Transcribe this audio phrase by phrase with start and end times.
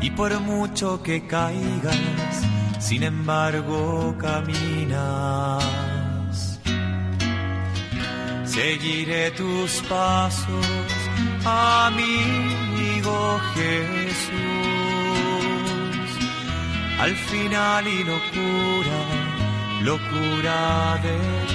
[0.00, 1.96] y por mucho que caigas,
[2.78, 5.64] sin embargo caminas.
[8.44, 10.66] Seguiré tus pasos,
[11.44, 14.30] amigo Jesús.
[16.98, 18.98] Al final y locura,
[19.82, 21.50] locura de.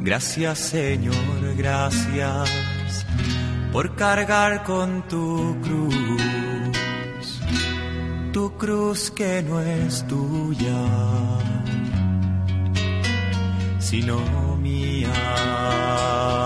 [0.00, 2.50] Gracias Señor, gracias
[3.74, 7.40] por cargar con tu cruz,
[8.32, 10.80] tu cruz que no es tuya,
[13.80, 14.16] sino
[14.58, 16.43] mía.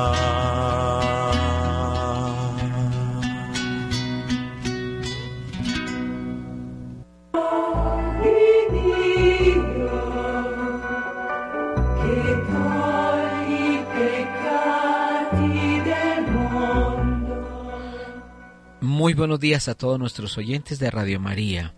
[19.09, 21.75] Muy buenos días a todos nuestros oyentes de Radio María.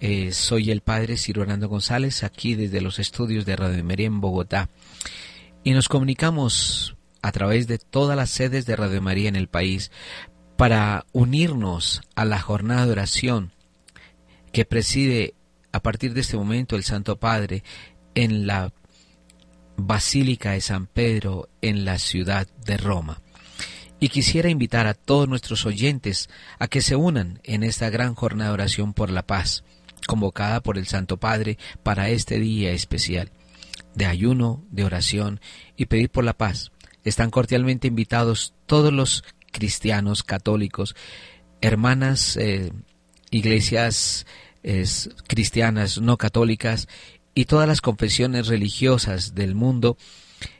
[0.00, 4.22] Eh, soy el Padre Ciro Hernando González, aquí desde los estudios de Radio María en
[4.22, 4.70] Bogotá.
[5.62, 9.92] Y nos comunicamos a través de todas las sedes de Radio María en el país
[10.56, 13.52] para unirnos a la jornada de oración
[14.50, 15.34] que preside
[15.72, 17.62] a partir de este momento el Santo Padre
[18.14, 18.72] en la
[19.76, 23.20] Basílica de San Pedro en la ciudad de Roma.
[24.00, 28.50] Y quisiera invitar a todos nuestros oyentes a que se unan en esta gran jornada
[28.50, 29.64] de oración por la paz,
[30.06, 33.30] convocada por el Santo Padre para este día especial,
[33.94, 35.40] de ayuno, de oración
[35.76, 36.70] y pedir por la paz.
[37.04, 40.94] Están cordialmente invitados todos los cristianos católicos,
[41.60, 42.70] hermanas, eh,
[43.30, 44.26] iglesias
[45.26, 46.88] cristianas no católicas
[47.34, 49.96] y todas las confesiones religiosas del mundo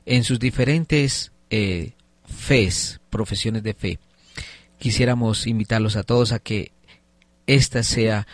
[0.06, 1.92] en sus diferentes eh,
[2.28, 3.98] fes, profesiones de fe.
[4.78, 6.72] Quisiéramos invitarlos a todos a que
[7.46, 8.26] esta sea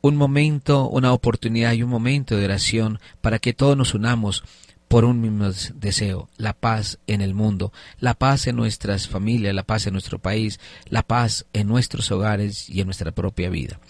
[0.00, 4.44] un momento, una oportunidad y un momento de oración para que todos nos unamos
[4.88, 9.64] por un mismo deseo, la paz en el mundo, la paz en nuestras familias, la
[9.64, 13.80] paz en nuestro país, la paz en nuestros hogares y en nuestra propia vida.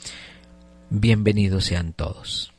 [0.91, 2.54] Bienvenidos sean todos.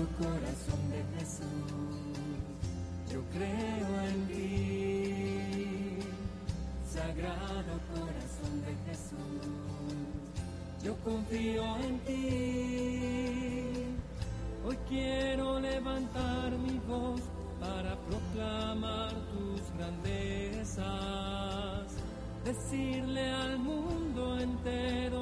[0.00, 1.44] Sagrado corazón de Jesús,
[3.12, 5.98] yo creo en ti.
[6.90, 9.44] Sagrado corazón de Jesús,
[10.82, 13.74] yo confío en ti.
[14.66, 17.20] Hoy quiero levantar mi voz
[17.60, 20.86] para proclamar tus grandezas,
[22.42, 25.19] decirle al mundo entero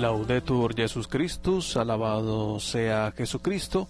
[0.00, 3.88] Laudetur Jesus Christus, alabado sea Jesucristo.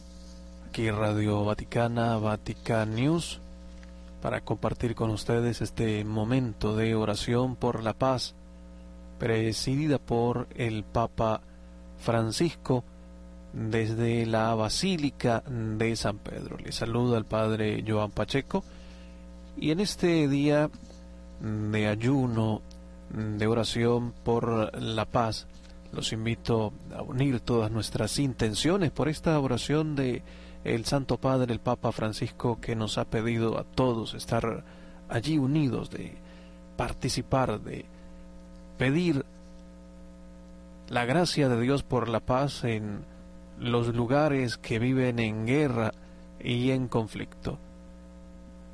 [0.69, 3.41] Aquí Radio Vaticana, Vatican News,
[4.23, 8.35] para compartir con ustedes este momento de oración por la paz,
[9.19, 11.41] presidida por el Papa
[11.99, 12.85] Francisco
[13.53, 16.57] desde la Basílica de San Pedro.
[16.59, 18.63] Le saluda el Padre Joan Pacheco
[19.57, 20.71] y en este día
[21.41, 22.63] de ayuno,
[23.11, 25.47] de oración por la paz,
[25.97, 30.23] los invito a unir todas nuestras intenciones por esta oración de
[30.63, 34.63] el Santo Padre, el Papa Francisco, que nos ha pedido a todos estar
[35.09, 36.19] allí unidos, de
[36.77, 37.87] participar, de
[38.77, 39.25] pedir
[40.89, 43.05] la gracia de Dios por la paz en
[43.59, 45.93] los lugares que viven en guerra
[46.39, 47.59] y en conflicto.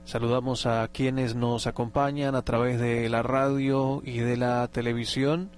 [0.04, 5.50] Saludamos a quienes nos acompañan a través de la radio y de la televisión,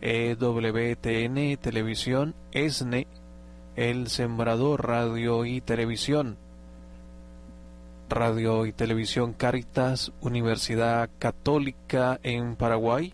[0.00, 3.06] EWTN Televisión, ESNE,
[3.76, 6.36] El Sembrador Radio y Televisión,
[8.08, 13.12] Radio y Televisión Caritas, Universidad Católica en Paraguay,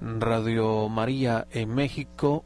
[0.00, 2.44] Radio María en México,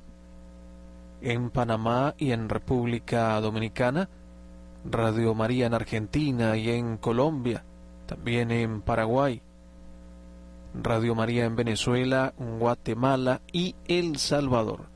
[1.21, 4.09] en Panamá y en República Dominicana,
[4.85, 7.65] Radio María en Argentina y en Colombia,
[8.07, 9.43] también en Paraguay,
[10.75, 14.87] Radio María en Venezuela, Guatemala y El Salvador.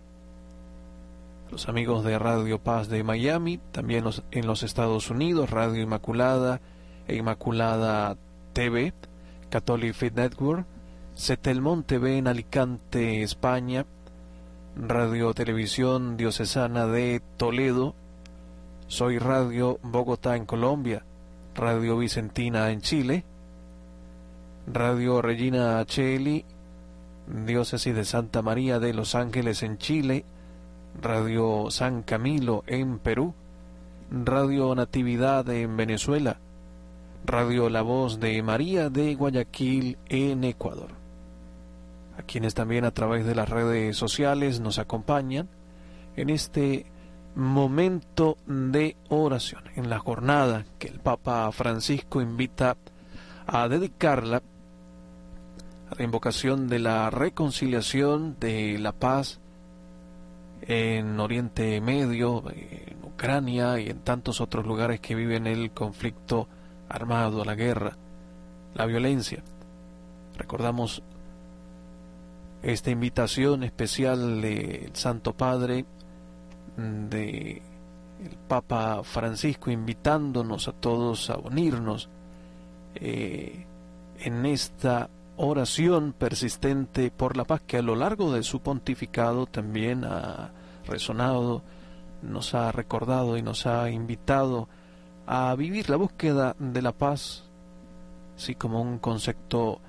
[1.51, 6.61] Los amigos de Radio Paz de Miami, también en los Estados Unidos, Radio Inmaculada
[7.07, 8.17] e Inmaculada
[8.53, 8.93] TV,
[9.49, 10.67] Catholic Fit Network,
[11.15, 13.87] Setelmont TV en Alicante, España,
[14.77, 17.95] Radio Televisión Diocesana de Toledo,
[18.89, 21.05] Soy Radio Bogotá en Colombia,
[21.55, 23.25] Radio Vicentina en Chile,
[24.71, 26.45] Radio Regina Cheli,
[27.27, 30.27] Diócesis de Santa María de Los Ángeles en Chile,
[31.01, 33.33] Radio San Camilo en Perú,
[34.11, 36.39] Radio Natividad en Venezuela,
[37.25, 40.91] Radio La Voz de María de Guayaquil en Ecuador.
[42.19, 45.49] A quienes también a través de las redes sociales nos acompañan
[46.15, 46.85] en este
[47.35, 52.77] momento de oración, en la jornada que el Papa Francisco invita
[53.47, 54.43] a dedicarla
[55.97, 59.41] la invocación de la reconciliación, de la paz
[60.63, 66.49] en Oriente Medio, en Ucrania y en tantos otros lugares que viven el conflicto
[66.89, 67.97] armado, la guerra,
[68.75, 69.43] la violencia.
[70.37, 71.03] Recordamos
[72.63, 75.85] esta invitación especial del Santo Padre,
[76.77, 77.63] de
[78.25, 82.09] el Papa Francisco invitándonos a todos a unirnos
[82.97, 83.65] eh,
[84.19, 85.09] en esta
[85.39, 90.51] oración persistente por la paz que a lo largo de su pontificado también ha
[90.85, 91.63] resonado,
[92.23, 94.69] nos ha recordado y nos ha invitado
[95.27, 97.45] a vivir la búsqueda de la paz,
[98.37, 99.81] así como un concepto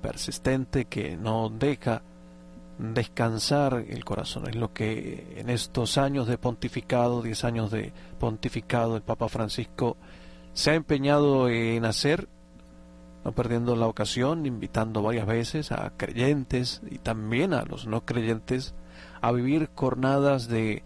[0.00, 2.02] persistente que no deja
[2.78, 4.48] descansar el corazón.
[4.48, 9.96] Es lo que en estos años de pontificado, diez años de pontificado, el Papa Francisco
[10.52, 12.28] se ha empeñado en hacer
[13.26, 18.72] no perdiendo la ocasión, invitando varias veces a creyentes y también a los no creyentes
[19.20, 20.84] a vivir jornadas de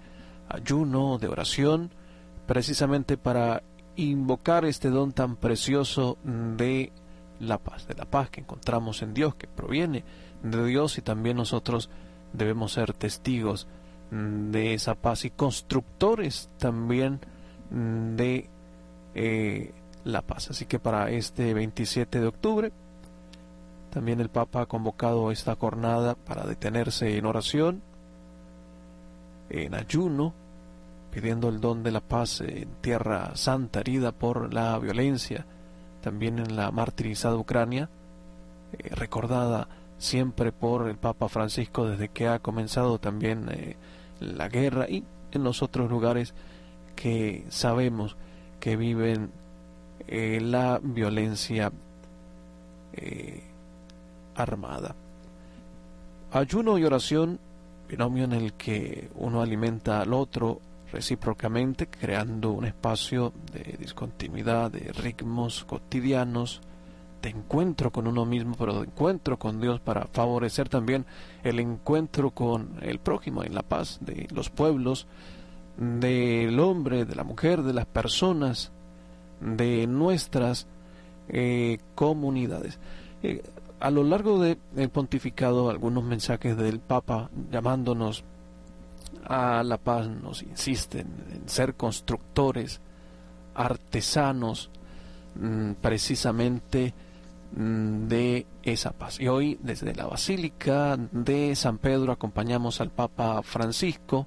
[0.48, 1.90] ayuno, de oración,
[2.46, 3.62] precisamente para
[3.94, 6.92] invocar este don tan precioso de
[7.40, 10.02] la paz, de la paz que encontramos en Dios, que proviene
[10.42, 11.90] de Dios y también nosotros
[12.32, 13.68] debemos ser testigos
[14.10, 17.20] de esa paz y constructores también
[17.70, 18.48] de
[19.14, 19.74] eh,
[20.04, 20.50] la paz.
[20.50, 22.72] Así que para este 27 de octubre,
[23.90, 27.82] también el Papa ha convocado esta jornada para detenerse en oración,
[29.48, 30.32] en ayuno,
[31.10, 35.44] pidiendo el don de la paz en tierra santa herida por la violencia,
[36.00, 37.90] también en la martirizada Ucrania,
[38.72, 39.68] eh, recordada
[39.98, 43.76] siempre por el Papa Francisco desde que ha comenzado también eh,
[44.20, 46.32] la guerra y en los otros lugares
[46.94, 48.16] que sabemos
[48.60, 49.32] que viven
[50.12, 51.70] eh, la violencia
[52.92, 53.44] eh,
[54.34, 54.96] armada.
[56.32, 57.38] Ayuno y oración,
[57.88, 60.60] binomio en el que uno alimenta al otro
[60.90, 66.60] recíprocamente, creando un espacio de discontinuidad, de ritmos cotidianos,
[67.22, 71.06] de encuentro con uno mismo, pero de encuentro con Dios para favorecer también
[71.44, 75.06] el encuentro con el prójimo en la paz de los pueblos,
[75.76, 78.72] del hombre, de la mujer, de las personas,
[79.40, 80.66] de nuestras
[81.28, 82.78] eh, comunidades.
[83.22, 83.42] Eh,
[83.80, 88.24] a lo largo del pontificado, algunos mensajes del Papa llamándonos
[89.24, 92.80] a la paz nos insisten en ser constructores,
[93.54, 94.70] artesanos,
[95.34, 96.92] mm, precisamente
[97.56, 99.20] mm, de esa paz.
[99.20, 104.26] Y hoy desde la Basílica de San Pedro acompañamos al Papa Francisco,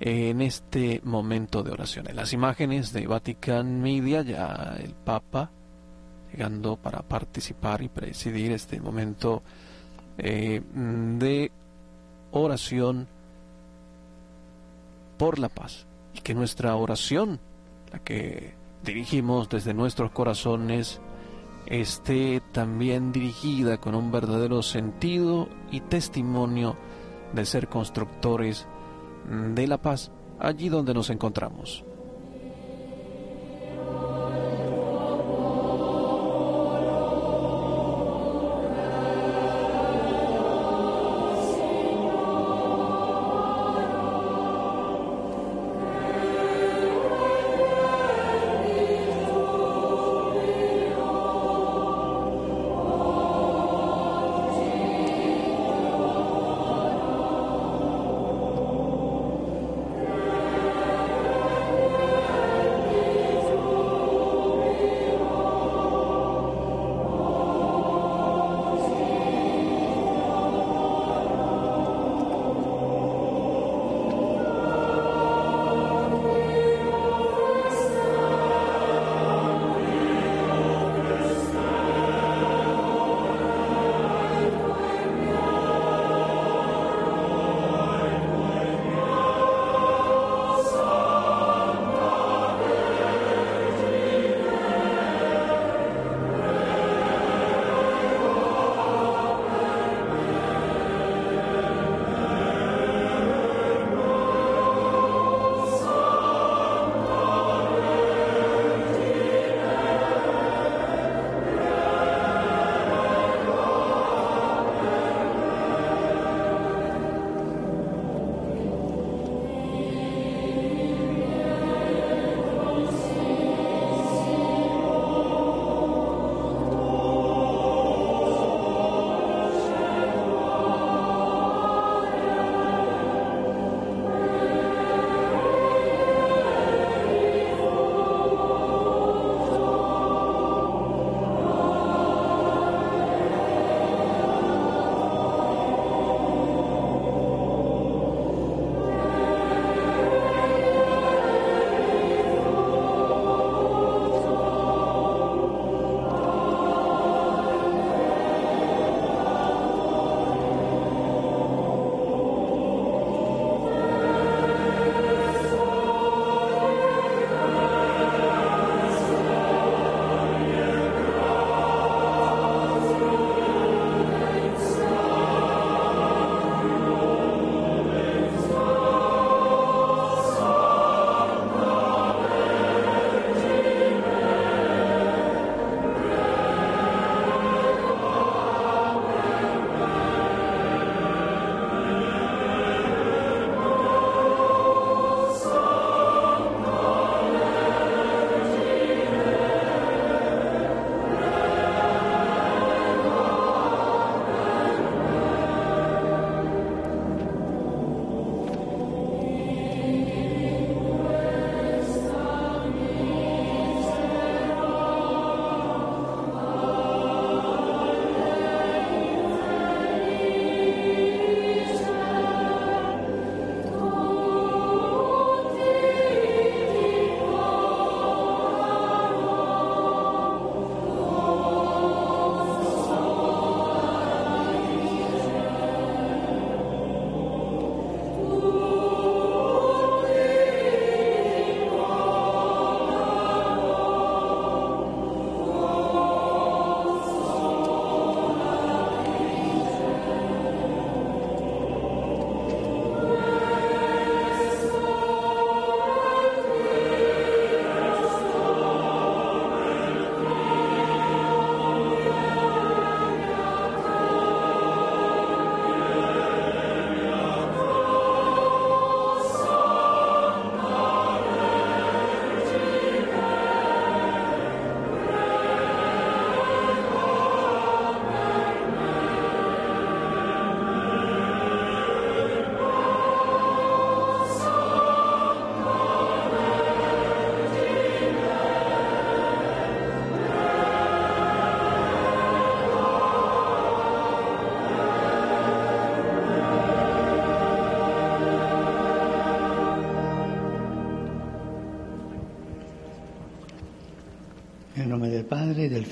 [0.00, 2.08] en este momento de oración.
[2.08, 5.50] En las imágenes de Vatican Media, ya el Papa
[6.32, 9.42] llegando para participar y presidir este momento
[10.18, 11.50] eh, de
[12.32, 13.08] oración
[15.18, 15.86] por la paz.
[16.14, 17.40] Y que nuestra oración,
[17.92, 21.00] la que dirigimos desde nuestros corazones,
[21.66, 26.76] esté también dirigida con un verdadero sentido y testimonio
[27.32, 28.66] de ser constructores
[29.28, 31.84] de la paz allí donde nos encontramos.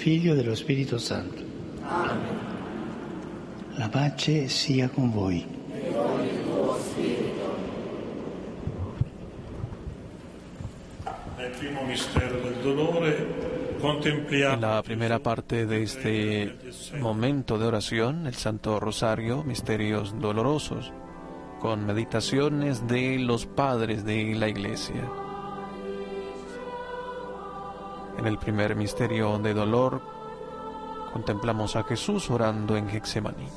[0.04, 1.42] Figlio e dello Spirito Santo.
[3.76, 5.46] La pace sia con voi.
[11.38, 16.54] Nel primo mistero del dolore contempliamo En la primera parte de este
[16.98, 20.92] momento de oración, el Santo Rosario, misterios dolorosos,
[21.60, 25.23] con meditaciones de los padres de la Iglesia.
[28.24, 30.00] En el primer misterio de dolor,
[31.12, 33.48] contemplamos a Jesús orando en Getsemaní.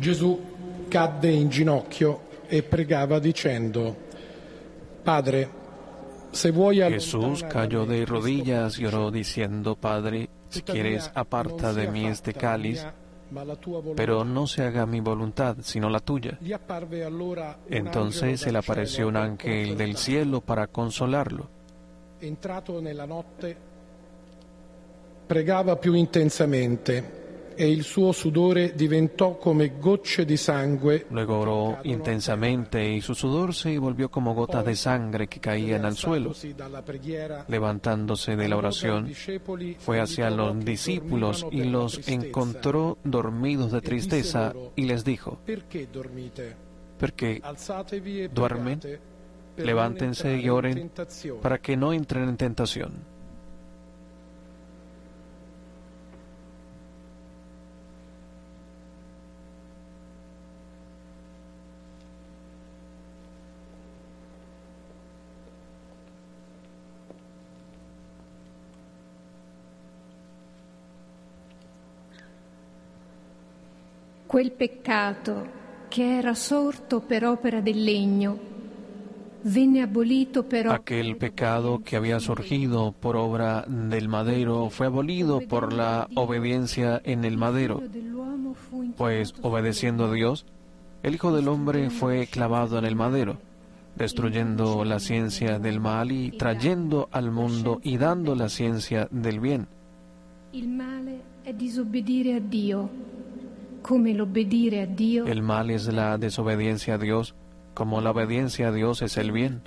[0.00, 0.40] Gesù
[0.88, 3.94] cadde in ginocchio e pregava dicendo,
[5.02, 5.50] Padre,
[6.30, 12.06] se vuoi Jesús cayó de rodillas y oró diciendo, Padre, si quieres, aparta de mí
[12.06, 12.86] este cáliz,
[13.94, 16.38] pero no se haga mi voluntad, sino la tuya.
[17.68, 21.46] Entonces se le apareció un ángel del cielo para consolarlo.
[22.20, 23.56] Entrato nella notte,
[25.26, 27.19] pregava più intensamente
[27.60, 31.04] e il suo sudore diventò come gocce di sangue.
[31.10, 35.94] Luego oró intensamente y su sudor se volvió como gotas de sangre que caían al
[35.94, 36.32] suelo.
[37.48, 39.12] Levantándose de la oración,
[39.78, 45.38] fue hacia los discípulos y los encontró dormidos de tristeza y les dijo,
[46.98, 47.42] ¿por qué
[48.32, 48.80] duermen?
[49.58, 50.90] Levántense y oren
[51.42, 53.19] para que no entren en tentación.
[74.30, 75.44] Quel peccato
[75.88, 78.38] che era sorto per opera del legno
[79.42, 85.72] venne abolito per Aquel pecado que había surgido por obra del madero fue abolido por
[85.72, 87.82] la obediencia en el madero,
[88.96, 90.46] pues obedeciendo a Dios,
[91.02, 93.38] el Hijo del Hombre fue clavado en el madero,
[93.96, 99.66] destruyendo la ciencia del mal y trayendo al mundo y dando la ciencia del bien.
[100.52, 103.10] Male è disobbedire a Dio come l'obbedire a Dio
[105.26, 107.34] El mal es la desobediencia a Dios,
[107.74, 109.62] como la obediencia a Dios es el bien.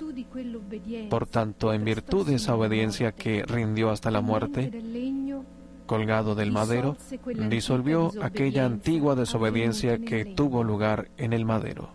[1.10, 4.70] Por tanto, en virtud de esa obediencia que rindió hasta la muerte,
[5.86, 6.96] colgado del madero,
[7.48, 11.88] disolvió aquella antigua desobediencia que tuvo lugar en el madero.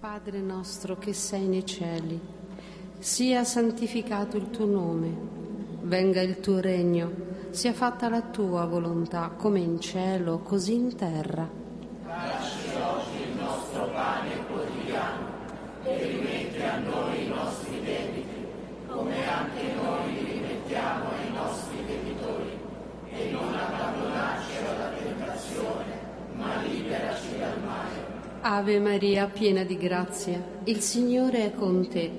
[0.00, 2.20] Padre nostro che sei nei cieli,
[2.98, 5.43] sia santificato il tuo nome,
[5.84, 7.10] venga il tuo regno,
[7.50, 11.48] sia fatta la tua volontà come in cielo, così in terra.
[12.04, 15.26] Dacci oggi il nostro pane quotidiano
[15.84, 18.46] e rimetti a noi i nostri debiti,
[18.88, 22.58] come anche noi li rimettiamo ai nostri debitori,
[23.10, 25.92] e non abbandonarci alla tentazione,
[26.36, 28.12] ma liberaci dal male.
[28.40, 32.10] Ave Maria, piena di grazia, il Signore è con te.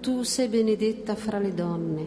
[0.00, 2.06] Tu sei benedetta fra le donne,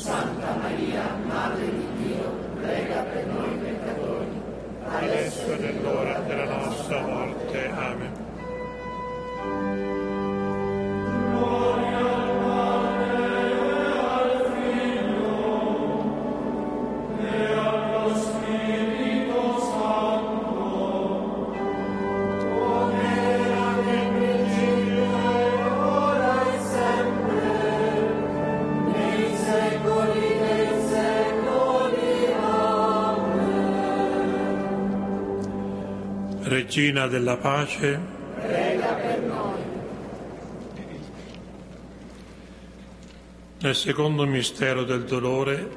[0.00, 4.40] Santa Maria, Madre di Dio, prega per noi peccatori,
[4.88, 6.18] adesso è l'ora
[36.70, 37.98] Regina della pace,
[38.36, 39.60] Prega per noi.
[43.62, 45.68] nel secondo mistero del dolore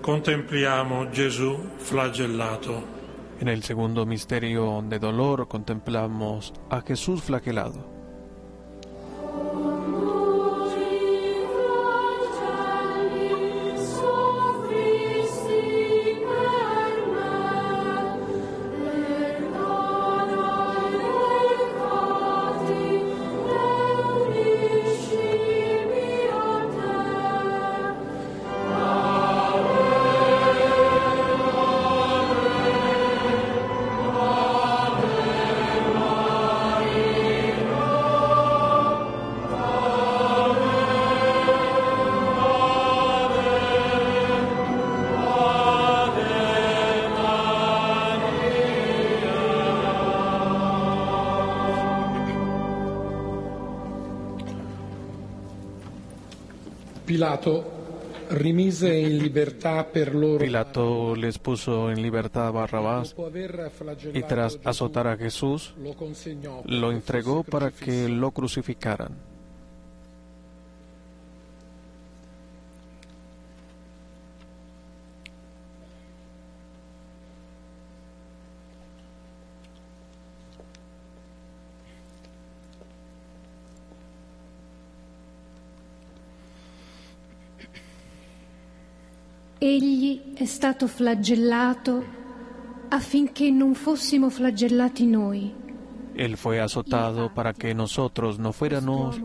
[0.00, 2.82] contempliamo Gesù flagellato.
[3.40, 7.97] En el segundo misterio de dolor contemplamos a Jesús flagelado.
[57.28, 57.62] Pilato
[58.28, 63.14] rimise in libertà per loro Pilato les puso en libertad a Barrabás
[64.14, 65.74] y tras azotar a Jesús
[66.64, 69.14] lo entregó para que lo crucificaran.
[89.60, 92.04] Egli è stato flagellato
[92.90, 95.52] affinché non fossimo flagellati noi.
[96.14, 99.20] Él fue azotado para que nosotros no fuéramos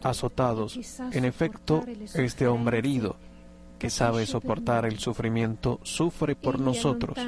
[0.00, 0.78] azotados.
[1.10, 3.16] En efecto, este hombre herido,
[3.80, 7.18] que sabe soportar el sufrimiento, sufre por Egli nosotros.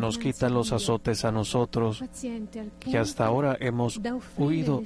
[0.00, 2.02] Nos quita los azotes a nosotros,
[2.80, 4.00] que hasta ahora hemos
[4.36, 4.82] huido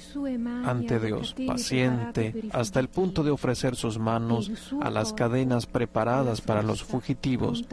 [0.64, 4.50] ante Dios, paciente hasta el punto de ofrecer sus manos
[4.80, 7.64] a las cadenas preparadas para los fugitivos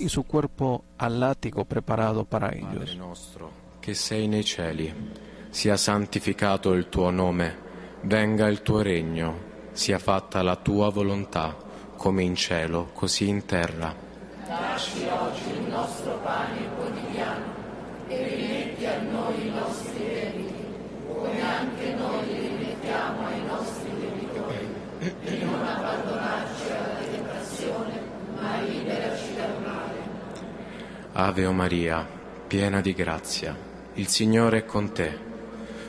[0.00, 2.96] y su cuerpo al látigo preparado para Padre ellos.
[2.96, 4.92] nostro, che sei nei cieli,
[5.50, 7.56] sia santificato il tuo nome,
[8.02, 9.38] venga il tuo regno,
[9.72, 11.56] sia fatta la tua volontà,
[11.96, 14.07] come in cielo, così in terra.
[14.48, 17.44] Dacci oggi il nostro pane quotidiano
[18.08, 20.64] e rimetti a noi i nostri debiti,
[21.06, 23.88] come anche noi li rimettiamo ai nostri
[25.00, 28.00] e non abbandonarci alla tentazione,
[28.34, 29.96] ma liberaci dal male.
[31.12, 32.06] Ave o Maria,
[32.46, 33.56] piena di grazia,
[33.94, 35.26] il Signore è con te.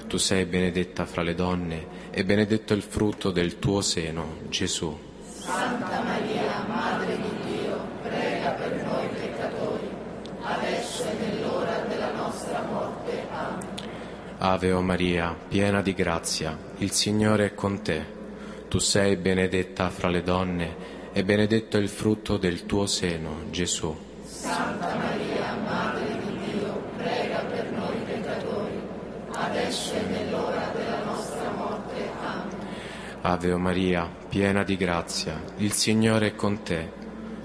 [0.08, 4.98] Tu sei benedetta fra le donne e benedetto il frutto del tuo seno, Gesù.
[5.40, 9.90] Santa Maria, Madre di Dio, prega per noi peccatori,
[10.44, 13.28] adesso e nell'ora della nostra morte.
[13.32, 13.80] Amen.
[14.52, 18.04] Ave o Maria, piena di grazia, il Signore è con te.
[18.68, 20.76] Tu sei benedetta fra le donne
[21.14, 23.96] e benedetto il frutto del tuo seno, Gesù.
[24.26, 28.82] Santa Maria, Madre di Dio, prega per noi peccatori,
[29.34, 32.10] adesso e nell'ora della nostra morte.
[32.20, 32.58] Amen.
[33.22, 36.92] Ave o Maria, piena di grazia, il Signore è con te.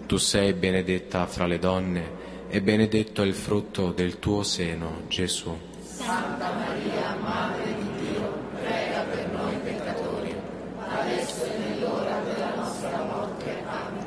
[0.07, 5.73] Tu sei benedetta fra le donne e benedetto il frutto del tuo seno, Gesù.
[6.05, 10.35] Santa Maria, Madre di Dio, prega per noi peccatori,
[10.77, 13.63] adesso e nell'ora della nostra morte.
[13.65, 14.07] Amen.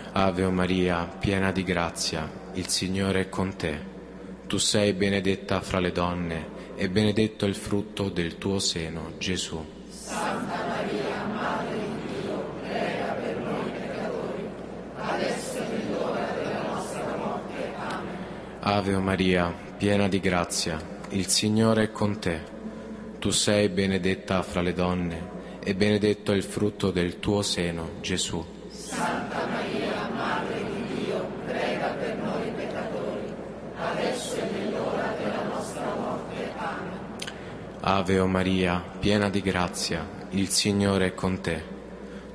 [0.13, 3.79] Ave Maria, piena di grazia, il Signore è con te.
[4.45, 9.65] Tu sei benedetta fra le donne e benedetto il frutto del tuo seno, Gesù.
[9.87, 14.49] Santa Maria, Madre di Dio, prega per noi peccatori,
[14.97, 17.73] adesso e nell'ora della nostra morte.
[17.77, 18.15] Amen.
[18.59, 20.77] Ave Maria, piena di grazia,
[21.11, 22.41] il Signore è con te.
[23.17, 25.29] Tu sei benedetta fra le donne
[25.63, 28.59] e benedetto il frutto del tuo seno, Gesù.
[28.71, 33.33] Santa Maria, Madre di Dio, prega per noi peccatori,
[33.77, 36.51] adesso e nell'ora della nostra morte.
[36.57, 36.99] Amen.
[37.83, 41.63] Ave o Maria, piena di grazia, il Signore è con te.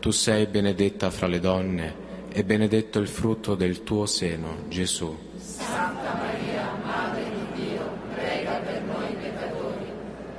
[0.01, 1.95] Tu sei benedetta fra le donne
[2.33, 5.17] e benedetto il frutto del tuo seno, Gesù.
[5.37, 9.87] Santa Maria, Madre di Dio, prega per noi peccatori,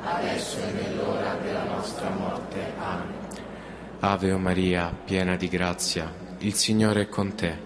[0.02, 2.60] adesso e nell'ora della nostra morte.
[2.78, 3.16] Amen.
[4.00, 7.58] Ave o Maria, piena di grazia, il Signore è con te.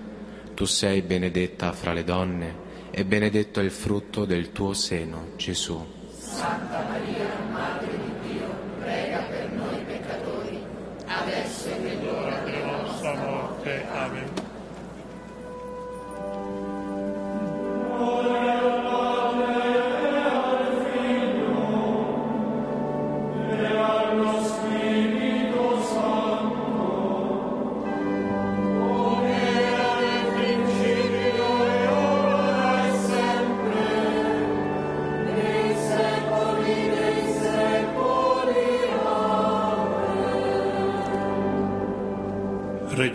[0.54, 2.56] Tu sei benedetta fra le donne
[2.92, 6.01] e benedetto il frutto del tuo seno, Gesù.
[6.32, 7.91] Santa Maria, Madre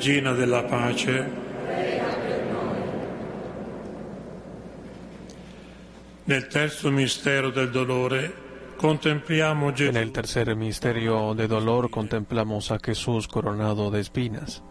[0.06, 1.24] Regina della pace.
[6.26, 7.34] En el tercer misterio
[11.34, 14.62] de dolor contemplamos a Jesús coronado de espinas.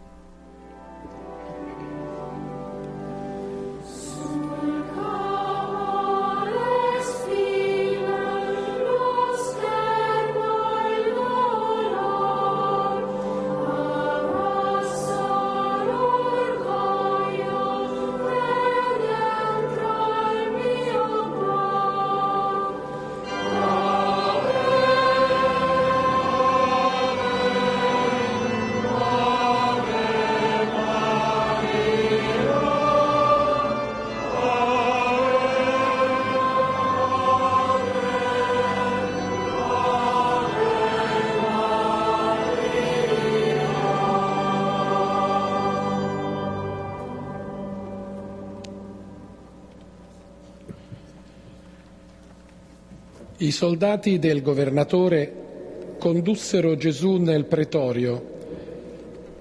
[53.46, 58.34] I soldati del governatore condussero Gesù nel pretorio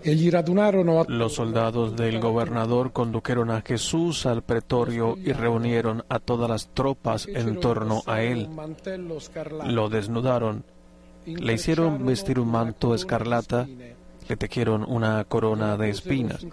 [0.04, 6.20] gli radunarono a Los soldados del gobernador condujeron a Jesús al pretorio y reunieron a
[6.20, 8.48] todas las tropas en torno a él.
[9.64, 10.64] Lo desnudaron,
[11.26, 13.68] le hicieron vestir un manto escarlata,
[14.30, 16.46] le tejieron una corona de espinas,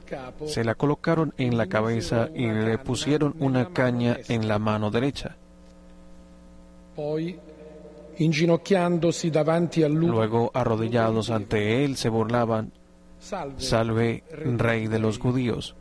[0.47, 5.37] se la colocaron en la cabeza y le pusieron una caña en la mano derecha.
[10.09, 12.73] Luego, arrodillados ante él, se burlaban,
[13.19, 15.75] salve, rey de los judíos.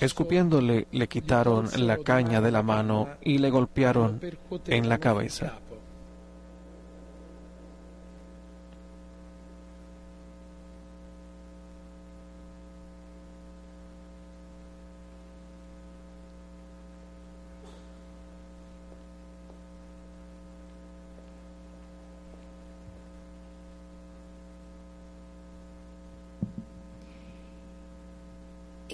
[0.00, 4.20] Escupiéndole, le quitaron la caña de la mano y le golpearon
[4.66, 5.58] en la cabeza.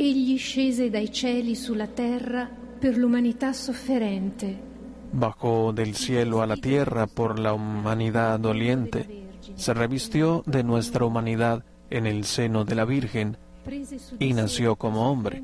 [0.02, 4.58] Egli scese dai cieli sulla terra per l'umanità sofferente.
[5.10, 11.66] Bajó del cielo a la tierra por la humanidad doliente, se revistió de nuestra humanidad
[11.90, 13.36] en el seno de la Virgen
[14.18, 15.42] y nació como hombre.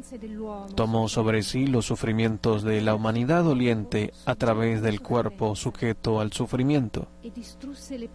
[0.75, 6.33] Tomó sobre sí los sufrimientos de la humanidad doliente a través del cuerpo sujeto al
[6.33, 7.09] sufrimiento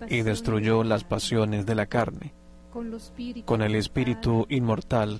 [0.09, 2.33] y destruyó las pasiones de la carne.
[2.71, 5.19] Con lo spirito Con el espíritu inmortal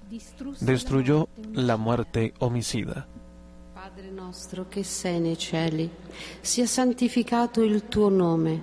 [0.62, 3.06] destruyó la la muerte homicida.
[3.74, 5.90] Padre nostro che sei nei cieli,
[6.40, 8.62] sia santificato il tuo nome,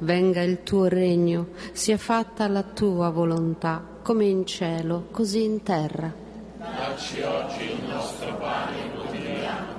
[0.00, 6.10] venga il tuo regno, sia fatta la tua volontà, come in cielo, così in terra.
[6.56, 9.74] Dacci oggi il nostro pane quotidiano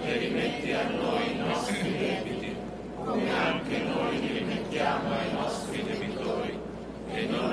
[0.00, 2.56] e rimetti a noi i nostri debiti,
[2.94, 6.58] come anche noi li rimettiamo ai nostri debitori,
[7.10, 7.52] e non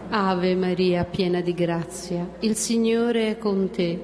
[0.13, 3.97] Ave Maria, piena di grazia, il Signore è con te.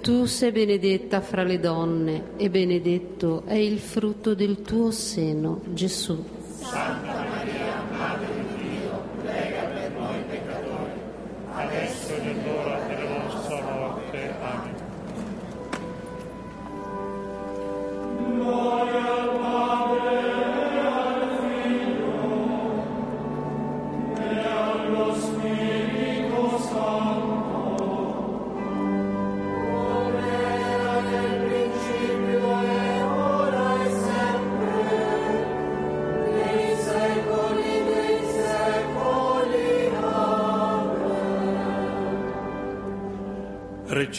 [0.00, 6.24] Tu sei benedetta fra le donne e benedetto è il frutto del tuo seno, Gesù.
[6.62, 7.09] Santa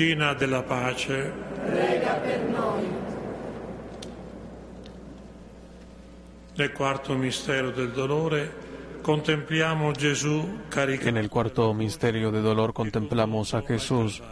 [0.01, 1.31] Regina della pace,
[1.63, 2.89] Prega per noi.
[6.55, 8.51] nel quarto mistero del dolore
[9.03, 14.23] contempliamo Gesù caricato En el cuarto misterio de dolor contemplamos a Jesús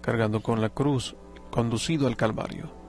[0.00, 1.14] cargando con la cruz,
[1.50, 2.83] conducido al Calvario.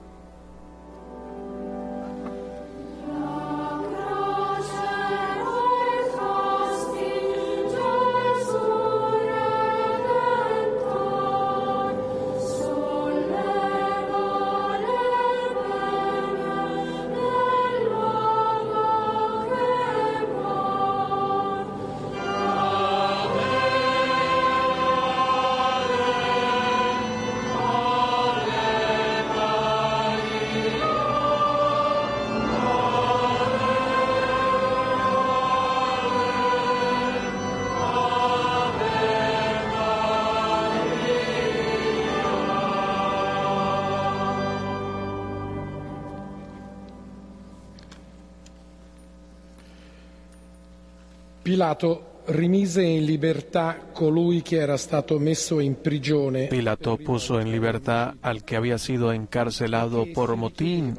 [51.76, 56.46] Pilato rimise in libertà colui che era stato messo in prigione.
[56.46, 60.96] Pilato puso en libertad al que había sido encarcelado por motín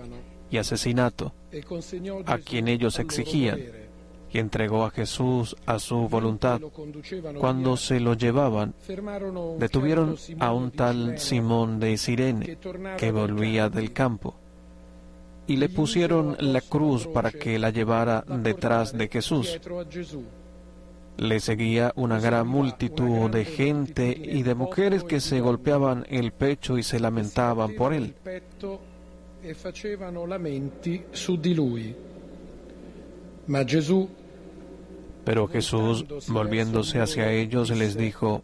[0.52, 1.64] y asesinato, e
[2.26, 3.60] a quien ellos exigían,
[4.30, 6.62] y entregó a Jesús a su voluntad.
[7.40, 8.76] Cuando se lo llevaban,
[9.58, 12.60] detuvieron a un tal Simón de Sirene
[12.98, 14.36] que volvía del campo.
[15.48, 19.60] Y le pusieron la cruz para que la llevara detrás de Jesús.
[21.18, 26.78] Le seguía una gran multitud de gente y de mujeres que se golpeaban el pecho
[26.78, 28.16] y se lamentaban por él.
[29.44, 31.96] E facevano lamenti su di lui.
[33.46, 34.10] Ma Gesù,
[35.24, 38.44] Pero Jesús, volviéndose hacia ellos, les dijo,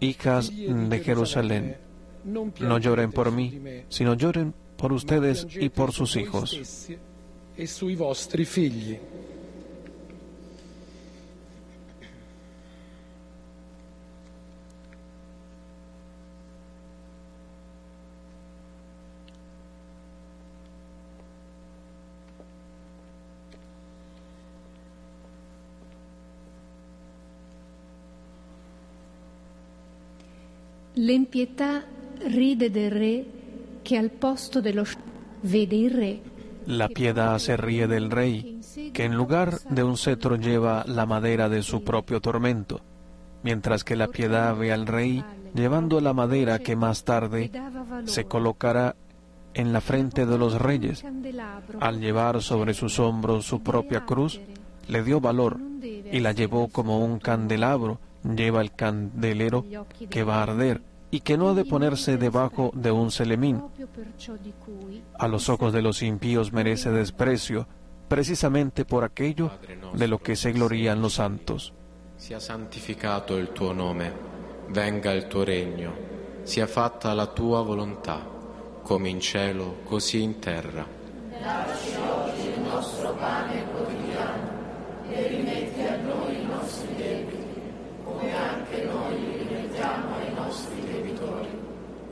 [0.00, 1.76] Hijas de Jerusalén,
[2.24, 6.56] no lloren por mí, sino lloren por ustedes y por sus hijos.
[31.02, 31.82] L'empietà
[32.28, 33.24] ride del re
[33.82, 34.84] che al posto dello
[35.40, 36.20] vede il re
[36.66, 38.60] La piedad se ríe del rey,
[38.92, 42.82] que en lugar de un cetro lleva la madera de su propio tormento,
[43.42, 45.24] mientras que la piedad ve al rey
[45.56, 47.50] llevando la madera que más tarde
[48.04, 48.94] se colocará
[49.54, 51.04] en la frente de los reyes.
[51.80, 54.40] Al llevar sobre sus hombros su propia cruz,
[54.86, 59.64] le dio valor y la llevó como un candelabro lleva el candelero
[60.08, 63.10] que va a arder y que no ha de ponerse debajo de un
[64.64, 67.68] cui A los ojos de los impíos merece desprecio,
[68.08, 69.50] precisamente por aquello
[69.92, 71.74] de lo que se glorían los santos.
[72.16, 74.10] Sia santificato il tuo nome,
[74.70, 75.92] venga il tuo regno,
[76.44, 78.26] sia fatta la tua volontà,
[78.82, 80.86] come in cielo, così in terra.
[81.28, 84.50] Dacci oggi il nostro pane quotidiano
[85.10, 87.60] e rimetti a noi i nostri debiti,
[88.02, 89.31] come anche noi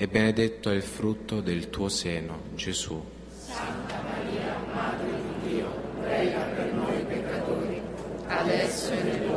[0.00, 3.04] e benedetto è il frutto del tuo seno, Gesù.
[3.36, 5.70] Santa Maria, Madre di Dio,
[6.00, 7.82] prega per noi peccatori,
[8.26, 9.29] adesso e nell'ora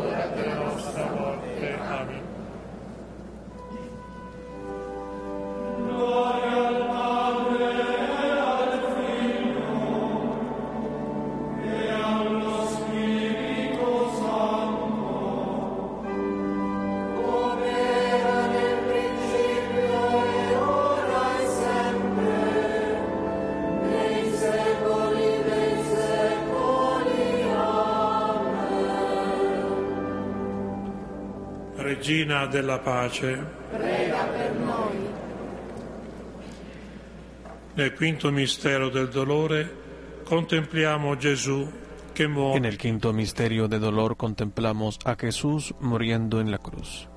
[32.43, 35.11] Regina della pace, Prega per noi.
[37.75, 39.81] nel quinto mistero del dolore
[40.23, 41.67] contempliamo Gesù
[42.13, 42.57] che muore.
[42.57, 47.07] En el quinto misterio de dolor contemplamos a Jesús muriendo en la cruz.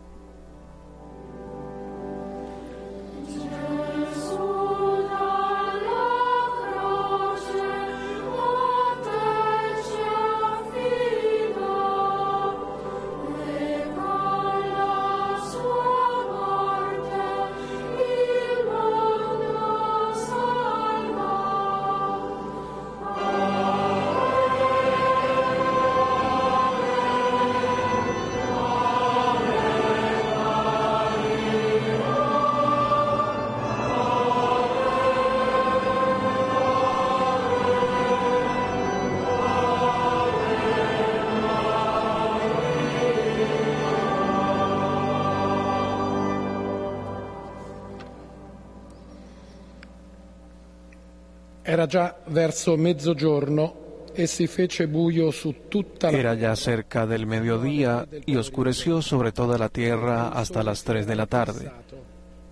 [51.77, 57.27] Era già verso mezzogiorno e si fece buio su tutta la Era ya cerca del
[57.27, 61.71] mediodía y oscureció sobre toda la tierra hasta las tres de la tarde,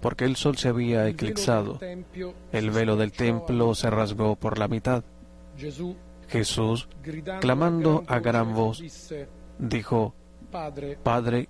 [0.03, 1.81] porque el sol se había eclipsado.
[2.53, 5.03] El velo del templo se rasgó por la mitad.
[6.29, 6.87] Jesús,
[7.41, 8.85] clamando a gran voz,
[9.59, 10.14] dijo,
[11.03, 11.49] Padre,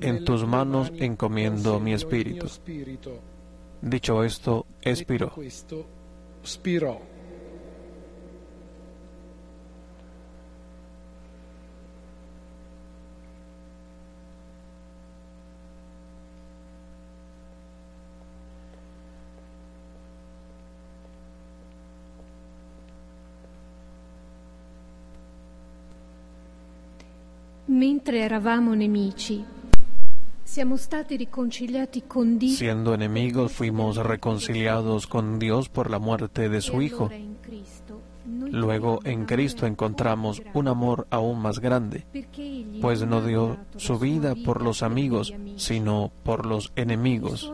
[0.00, 2.46] en tus manos encomiendo mi espíritu.
[3.82, 5.34] Dicho esto, expiró.
[6.42, 7.08] spirò.
[27.66, 29.42] Mentre eravamo nemici,
[32.48, 37.08] Siendo enemigos, fuimos reconciliados con Dios por la muerte de su Hijo.
[38.26, 42.04] Luego en Cristo encontramos un amor aún más grande,
[42.80, 47.48] pues no dio su vida por los amigos, sino por los enemigos.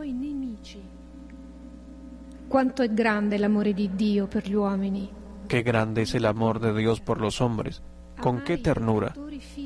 [2.47, 5.07] Quanto è grande l'amore di Dio per gli uomini.
[5.47, 7.83] Qué grande es el amor de Dios por los hombres.
[8.21, 9.13] Con qué ternura,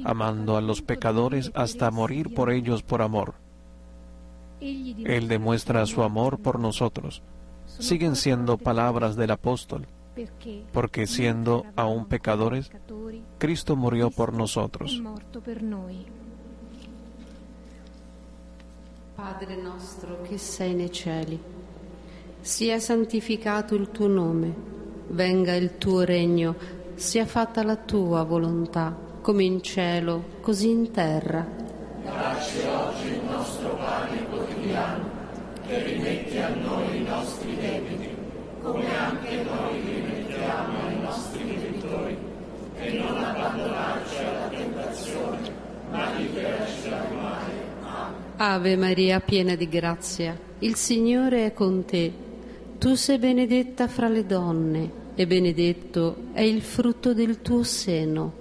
[0.03, 3.35] amando a los pecadores hasta morir por ellos por amor.
[4.59, 7.23] Él demuestra su amor por nosotros.
[7.65, 9.87] Siguen siendo palabras del apóstol,
[10.71, 12.71] porque siendo aún pecadores,
[13.37, 15.01] Cristo murió por nosotros.
[19.15, 21.39] Padre nostro che sei nei cieli,
[22.39, 24.51] sia santificato il tuo nome,
[25.09, 26.55] venga il tuo regno,
[26.95, 31.47] sia fatta la tua volontà, come in cielo, così in terra.
[32.03, 35.09] Dacci oggi il nostro pane quotidiano
[35.67, 38.09] e rimetti a noi i nostri debiti,
[38.61, 42.17] come anche noi rimettiamo ai nostri debitori,
[42.77, 45.53] e non abbandonarci alla tentazione,
[45.91, 47.69] ma liberaci dal male.
[48.37, 52.11] Ave Maria, piena di grazia, il Signore è con te.
[52.79, 58.40] Tu sei benedetta fra le donne e benedetto è il frutto del tuo seno,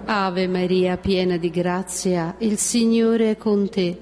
[0.13, 3.97] Ave Maria, piena di grazia, il Signore è con te.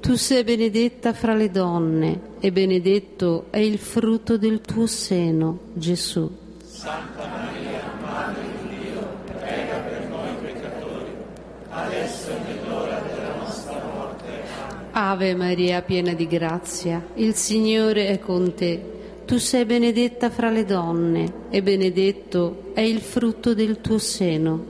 [0.00, 6.30] Tu sei benedetta fra le donne e benedetto è il frutto del tuo seno, Gesù.
[6.64, 11.10] Santa Maria, Madre di Dio, prega per noi peccatori,
[11.68, 14.26] adesso e nell'ora della nostra morte.
[14.92, 18.98] Ave Maria, piena di grazia, il Signore è con te.
[19.26, 24.69] Tu sei benedetta fra le donne e benedetto è il frutto del tuo seno,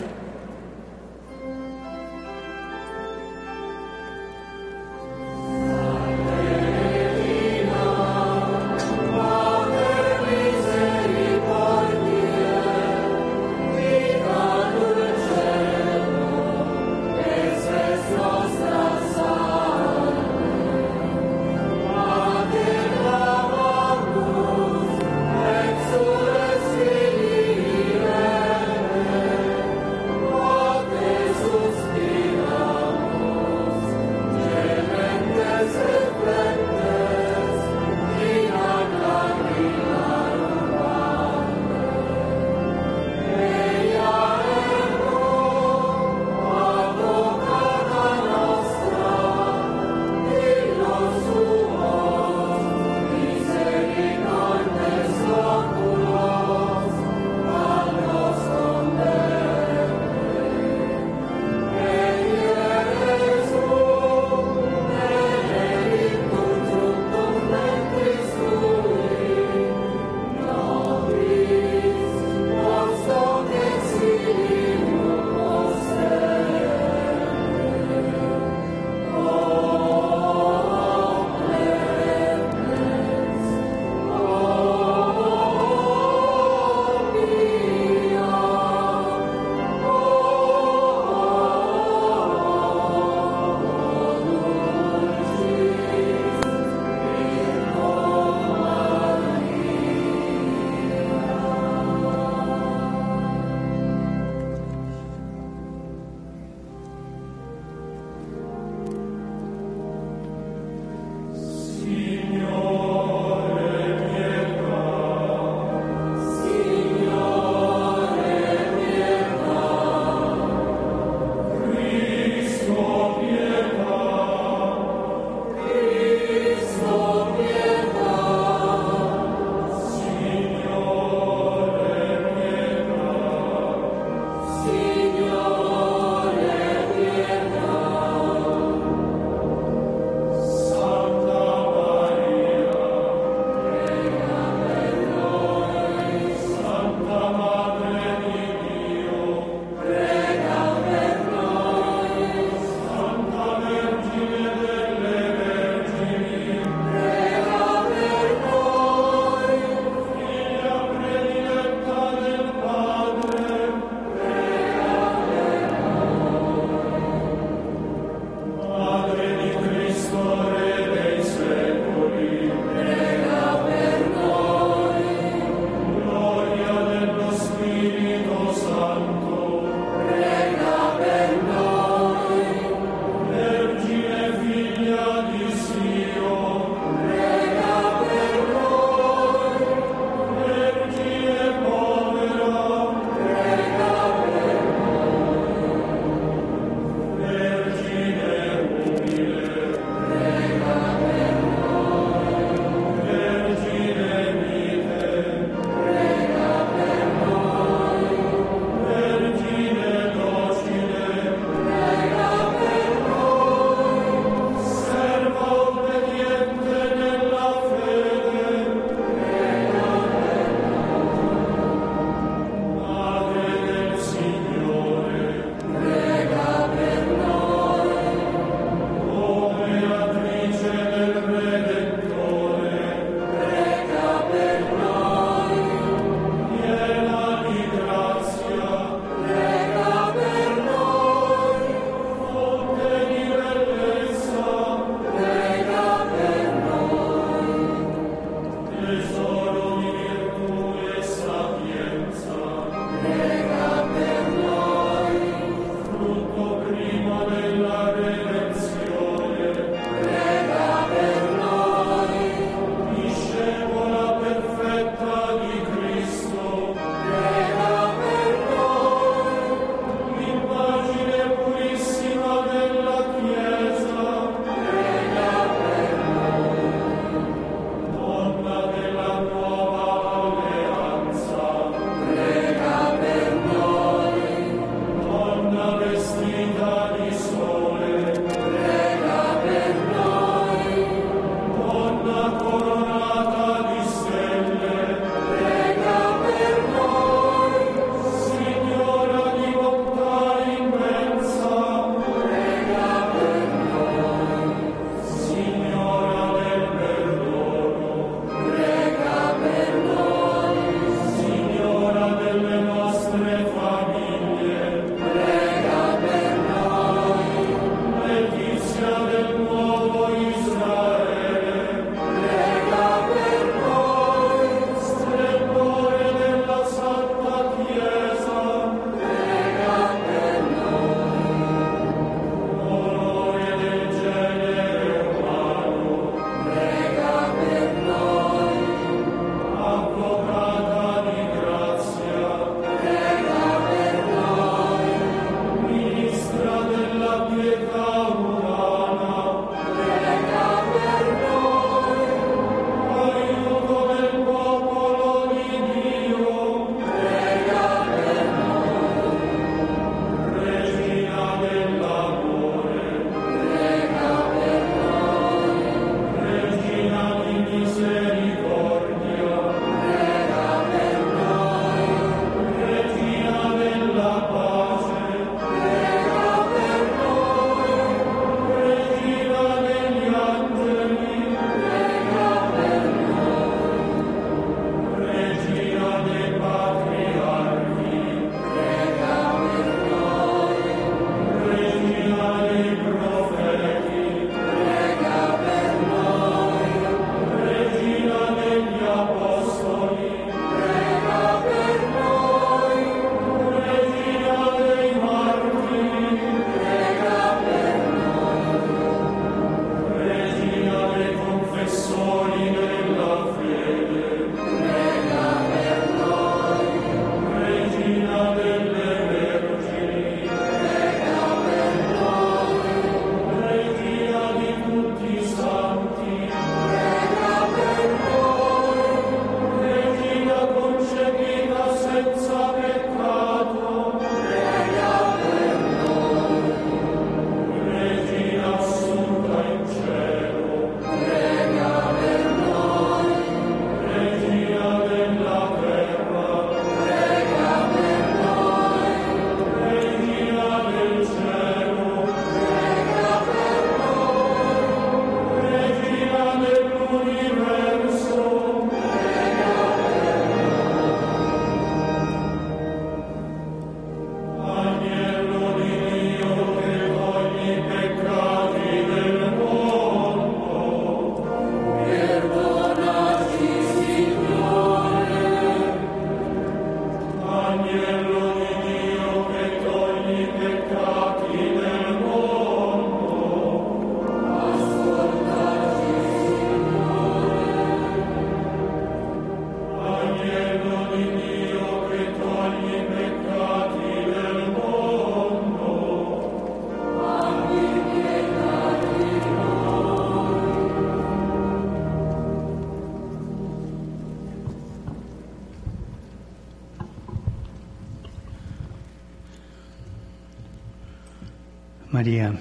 [512.11, 512.37] Maria,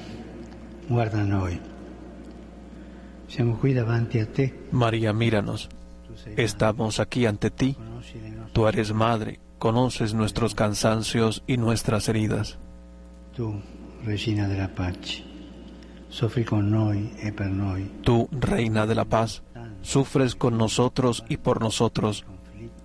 [0.89, 1.61] guarda noi.
[3.29, 4.67] Siamo qui davanti a te.
[4.73, 5.69] María, míranos.
[6.37, 7.77] Estamos aquí ante ti.
[8.53, 12.59] Tú eres madre, conoces nuestros cansancios y nuestras heridas.
[13.33, 13.63] Tu,
[14.05, 15.23] Regina della Pace,
[16.09, 18.03] soffri con noi e per noi.
[18.03, 19.45] Tú, Reina de la Paz,
[19.83, 22.25] sufres con nosotros y por nosotros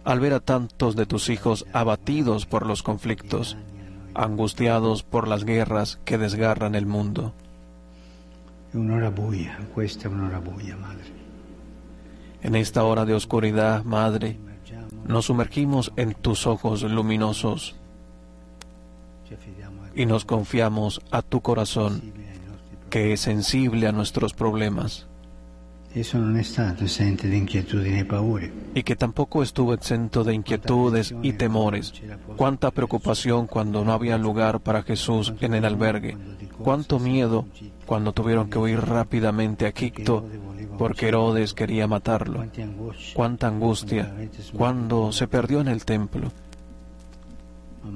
[0.03, 3.57] al ver a tantos de tus hijos abatidos por los conflictos,
[4.15, 7.33] angustiados por las guerras que desgarran el mundo.
[8.71, 11.13] È un'ora buia, questa è un'ora buia, madre.
[12.41, 14.37] En esta hora de oscuridad, Madre,
[15.07, 17.75] nos sumergimos en tus ojos luminosos
[19.95, 22.01] y nos confiamos a tu corazón,
[22.89, 25.07] que es sensible a nuestros problemas
[25.95, 28.51] Esso non è stato esente di inquietudini e paure.
[28.75, 31.93] y que tampoco estuvo exento de inquietudes y temores.
[32.35, 36.17] Cuánta preocupación cuando no había lugar para Jesús en el albergue.
[36.59, 37.45] Cuánto miedo
[37.85, 40.25] cuando tuvieron que huir rápidamente a Egipto
[40.77, 42.45] porque Herodes quería matarlo.
[43.13, 44.13] Cuánta angustia
[44.53, 46.29] cuando se perdió en el templo.
[47.81, 47.91] Ma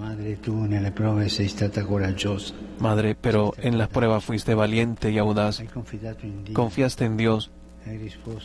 [2.80, 5.62] madre, pero en las pruebas fuiste valiente y audaz.
[6.54, 7.52] Confiaste en Dios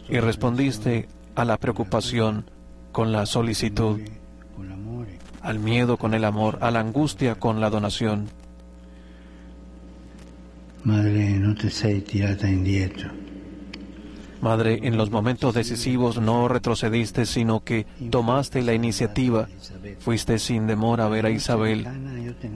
[0.09, 2.51] y respondiste a la preocupación
[2.92, 4.01] con la solicitud,
[5.42, 8.28] al miedo con el amor, a la angustia con la donación.
[10.84, 13.09] Madre, non ti sei tirata indietro.
[14.45, 19.49] Madre, en los momentos decisivos no retrocediste, sino que tomaste la iniciativa.
[20.01, 21.86] Fuiste sin demor a ver a Isabel.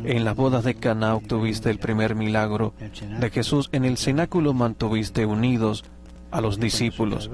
[0.04, 2.74] En las bodas de Cana obtuviste el primer milagro
[3.18, 3.70] de Jesús.
[3.72, 5.82] En el cenáculo mantuviste unidos
[6.30, 7.30] a los discípulos.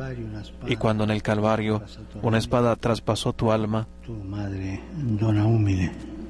[0.66, 1.82] Y cuando en el Calvario
[2.22, 3.86] una espada traspasó tu alma,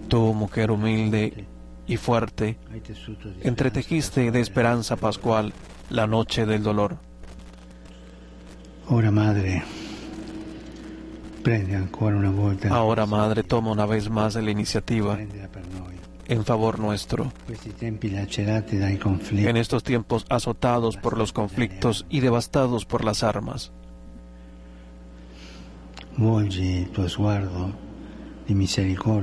[0.09, 1.47] Tu, mujer humilde
[1.87, 2.59] y fuerte,
[3.43, 5.53] entretejiste de esperanza pascual
[5.91, 6.97] la noche del dolor.
[8.89, 9.63] Ora, madre,
[11.43, 15.19] prendi ancora una volta Ahora, Madre, toma una vez más la iniciativa.
[16.29, 17.33] En favor nuestro.
[19.01, 23.73] Conflitti, En estos tiempos azotados por los conflictos y devastados por las armas,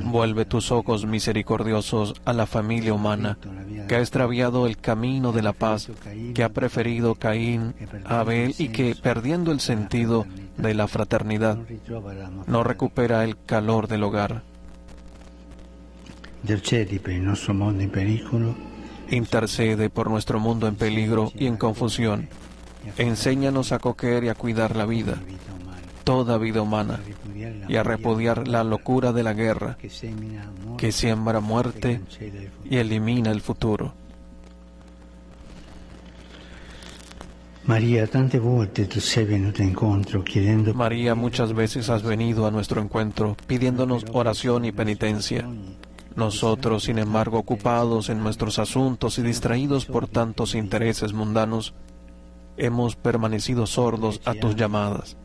[0.04, 3.38] vuelve tus ojos misericordiosos a la familia humana
[3.88, 5.90] que ha extraviado el camino de la paz,
[6.34, 7.74] que ha preferido Caín
[8.06, 10.26] a Abel y que, perdiendo el sentido
[10.58, 11.58] de la fraternidad,
[12.48, 14.44] no recupera el calor del hogar.
[14.44, 16.31] intercedi per il nostro mondo in pericolo
[19.10, 22.30] Intercede por nuestro mundo en peligro y en confusión.
[22.98, 25.22] Enséñanos a coger y a cuidar la vida,
[26.04, 27.00] toda vida humana,
[27.68, 29.78] y a repudiar la locura de la guerra
[30.78, 32.02] que siembra muerte
[32.70, 33.94] y elimina el futuro.
[40.74, 45.48] María, muchas veces has venido a nuestro encuentro pidiéndonos oración y penitencia.
[46.16, 51.74] Nosotros, sin embargo, ocupados en nuestros asuntos y distraídos por tantos intereses mundanos,
[52.58, 55.18] hemos permanecido sordos a tus llamadas.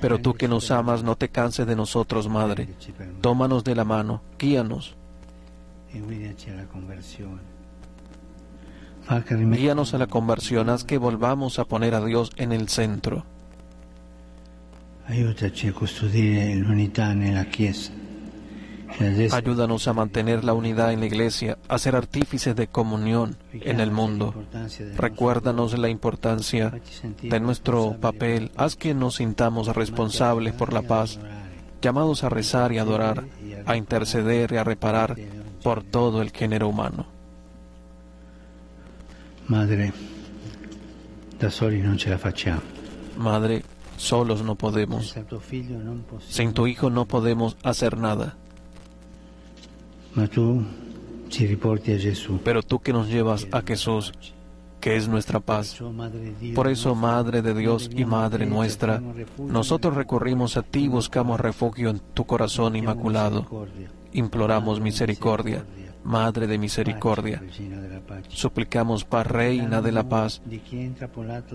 [0.00, 2.68] Pero tú que nos amas, no te canses de nosotros, Madre.
[3.20, 4.94] Tómanos de la mano, guíanos,
[9.56, 13.24] guíanos a la conversión, haz que volvamos a poner a Dios en el centro.
[15.08, 17.92] Aiutaci a custodire l'unità nella Chiesa.
[19.00, 23.36] Ad essere Ayúdanos a mantener la unidad en la iglesia, a ser artífices de comunión
[23.52, 24.34] en el mundo.
[24.96, 26.72] Recuérdanos la importancia
[27.22, 28.50] de nuestro papel.
[28.56, 31.18] Haz que nos sintamos responsables por la paz,
[31.82, 33.24] llamados a rezar y adorar,
[33.66, 35.16] a interceder y a reparar
[35.62, 37.06] por todo el género humano.
[39.46, 39.92] Madre,
[41.38, 42.60] da soli non ce la facciamo.
[43.16, 43.62] Madre,
[43.98, 45.14] solos no podemos.
[46.28, 48.36] Sin tu Hijo no podemos hacer nada.
[52.44, 54.12] Pero tú que nos llevas a Jesús,
[54.80, 55.78] que es nuestra paz.
[56.54, 59.02] Por eso, Madre de Dios y Madre nuestra,
[59.38, 63.46] nosotros recurrimos a ti y buscamos refugio en tu corazón inmaculado.
[64.12, 65.64] Imploramos misericordia,
[66.08, 67.42] Madre de misericordia.
[68.28, 70.40] Suplicamos paz, Reina de la paz.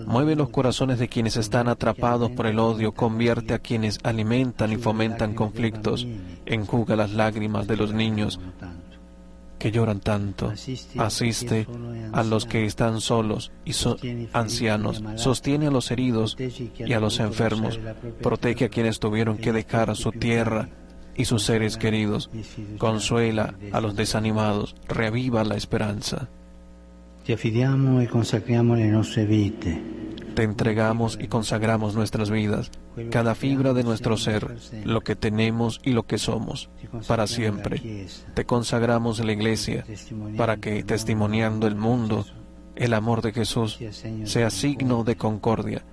[0.06, 4.76] Mueve los corazones de quienes están atrapados por el odio, convierte a quienes alimentan y
[4.76, 6.06] fomentan conflictos,
[6.46, 8.38] enjuga las lágrimas de los niños
[9.58, 10.52] que lloran tanto.
[10.98, 11.66] Asiste
[12.12, 13.72] a los que están solos y
[14.32, 16.36] ancianos, sostiene a los heridos
[16.78, 17.80] y a los enfermos,
[18.22, 20.68] protege a quienes tuvieron que dejar su tierra
[21.16, 22.30] y sus seres queridos.
[22.78, 26.28] Consuela a los desanimados, reaviva la esperanza.
[30.34, 32.70] Te entregamos y consagramos nuestras vidas,
[33.10, 36.70] cada fibra de nuestro ser, lo que tenemos y lo que somos,
[37.06, 38.06] para siempre.
[38.34, 39.84] Te consagramos la Iglesia,
[40.36, 42.26] para que, testimoniando el mundo,
[42.76, 43.78] el amor de Jesús
[44.24, 45.84] sea signo de concordia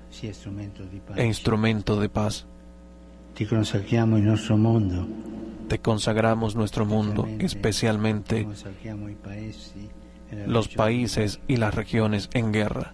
[1.15, 2.47] e instrumento de paz.
[5.67, 8.47] Te consagramos nuestro mundo, especialmente
[10.45, 12.93] los países y las regiones en guerra.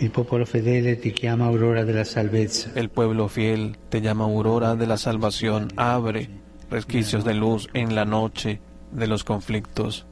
[0.00, 2.70] Il popolo fedele ti chiama aurora della salvezza.
[2.76, 6.28] El pueblo fiel te llama aurora de la salvación, abre
[6.70, 8.60] resquicios de luz en la noche
[8.92, 10.06] de los conflictos.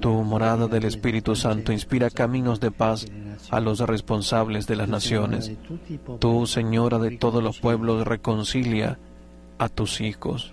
[0.00, 3.06] Tu morada del Espíritu Santo inspira caminos de paz
[3.50, 5.52] a los responsables de las naciones.
[6.18, 8.98] Tú, Señora de todos los pueblos, reconcilia
[9.58, 10.52] a tus hijos,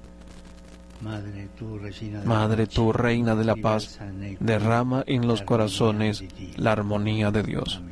[2.24, 3.98] Madre, tú, Reina de la paz,
[4.40, 6.24] derrama en los corazones
[6.56, 7.82] la armonía de Dios.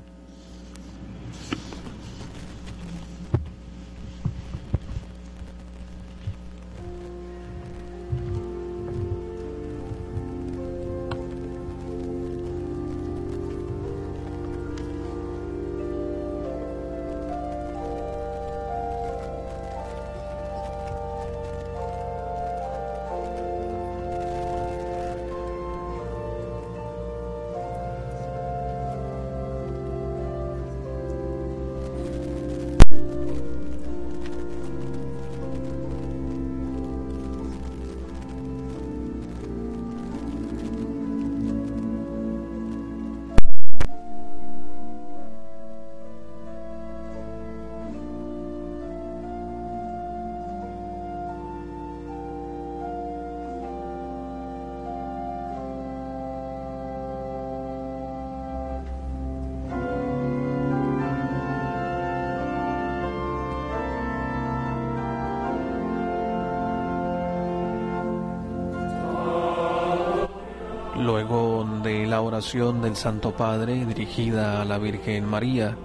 [72.32, 75.76] Del Santo Padre dirigida a la Virgen María,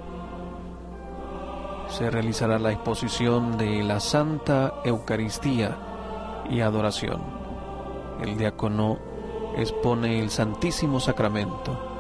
[1.90, 5.78] se realizará la exposición de la Santa Eucaristía
[6.50, 7.22] y adoración.
[8.22, 8.98] El diácono
[9.58, 11.97] expone el Santísimo Sacramento.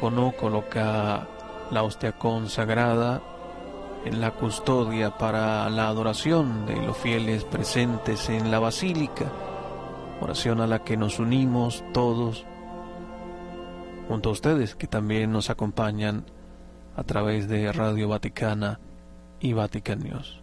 [0.00, 1.28] Diácono coloca
[1.70, 3.20] la hostia consagrada
[4.06, 9.30] en la custodia para la adoración de los fieles presentes en la basílica,
[10.22, 12.46] oración a la que nos unimos todos,
[14.08, 16.24] junto a ustedes que también nos acompañan
[16.96, 18.80] a través de Radio Vaticana
[19.38, 20.39] y Vatican News.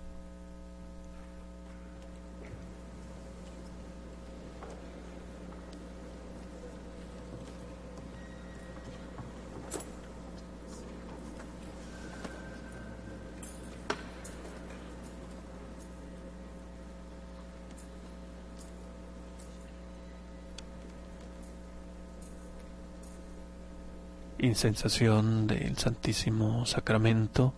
[24.48, 27.54] Insensación del Santísimo Sacramento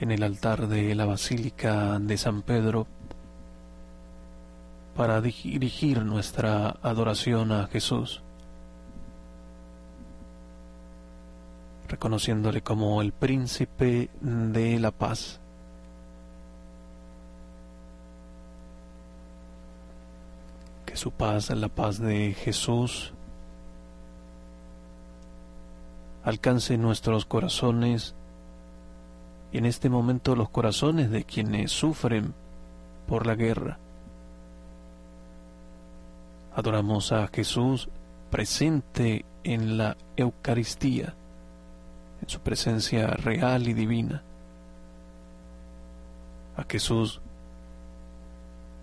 [0.00, 2.86] en el altar de la Basílica de San Pedro
[4.96, 8.22] para dirigir nuestra adoración a Jesús,
[11.88, 15.40] reconociéndole como el príncipe de la paz.
[20.86, 23.12] Que su paz, la paz de Jesús,
[26.24, 28.14] alcance nuestros corazones
[29.52, 32.34] y en este momento los corazones de quienes sufren
[33.06, 33.78] por la guerra.
[36.54, 37.88] Adoramos a Jesús
[38.30, 41.14] presente en la Eucaristía,
[42.22, 44.22] en su presencia real y divina.
[46.56, 47.20] A Jesús,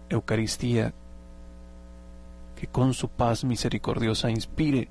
[0.10, 0.94] Eucaristía,
[2.56, 4.90] que con su paz misericordiosa inspire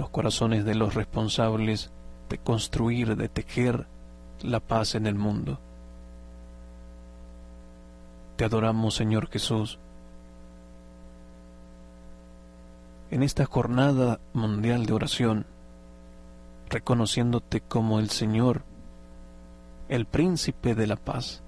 [0.00, 1.90] los corazones de los responsables
[2.30, 3.86] de construir, de tejer
[4.40, 5.60] la paz en el mundo.
[8.36, 9.78] Te adoramos, Señor Jesús.
[13.10, 15.44] En esta jornada mundial de oración,
[16.70, 18.62] reconociéndote como el Señor,
[19.90, 21.42] el príncipe de la paz,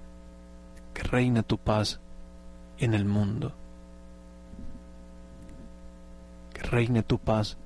[0.93, 1.99] que reina tu paz
[2.77, 3.51] en el mundo.
[6.53, 7.57] Que reine tu paz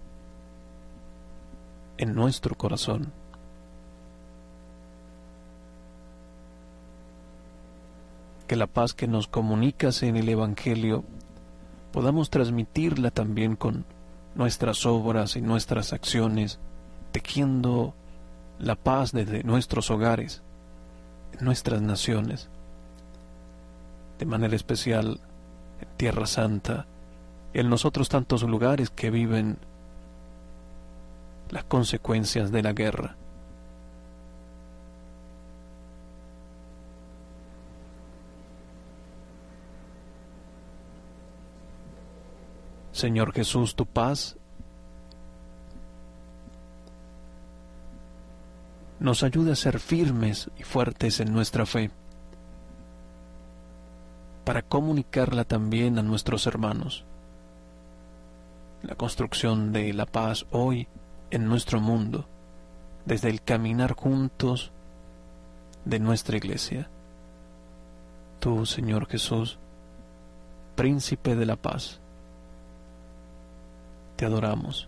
[1.97, 3.11] en nuestro corazón.
[8.47, 11.03] Que la paz que nos comunicas en el Evangelio
[11.91, 13.85] podamos transmitirla también con
[14.35, 16.59] nuestras obras y nuestras acciones,
[17.11, 17.93] tejiendo
[18.59, 20.41] la paz desde nuestros hogares,
[21.37, 22.49] en nuestras naciones,
[24.19, 25.19] de manera especial
[25.81, 26.85] en Tierra Santa,
[27.53, 29.57] en nosotros tantos lugares que viven
[31.49, 33.15] las consecuencias de la guerra.
[42.91, 44.37] Señor Jesús, tu paz
[48.99, 51.91] nos ayuda a ser firmes y fuertes en nuestra fe,
[54.43, 57.05] para comunicarla también a nuestros hermanos.
[58.81, 60.87] La construcción de la paz hoy
[61.31, 62.25] en nuestro mundo,
[63.05, 64.71] desde el caminar juntos
[65.85, 66.89] de nuestra iglesia.
[68.39, 69.57] Tú, Señor Jesús,
[70.75, 71.99] príncipe de la paz,
[74.15, 74.87] te adoramos.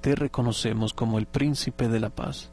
[0.00, 2.50] Te reconocemos como el príncipe de la paz.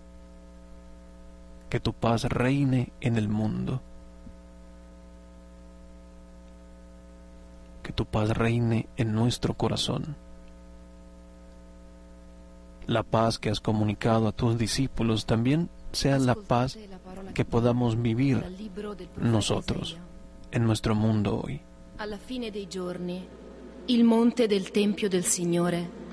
[1.70, 3.82] Que tu paz reine en el mundo.
[7.84, 10.16] Que tu paz reine en nuestro corazón
[12.88, 16.78] la paz que has comunicado a tus discípulos también sea la paz
[17.34, 18.44] que podamos vivir
[19.18, 19.98] nosotros
[20.52, 21.62] en nuestro mundo hoy.
[21.98, 23.26] Alla fine dei giorni,
[23.88, 26.04] il monte del Tempio del Signore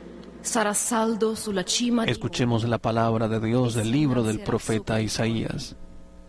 [0.40, 5.76] sarà saldo sulla cima Escuchemos la palabra de Dios del libro del profeta Isaías.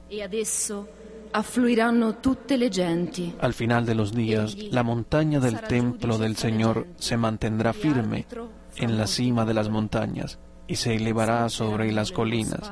[0.08, 0.88] e ad esso
[1.32, 3.34] affluiranno tutte le genti.
[3.40, 8.26] Al final de los días, la montaña del templo del Señor se mantendrá firme
[8.78, 12.72] en la cima de las montañas y se elevará sobre las colinas,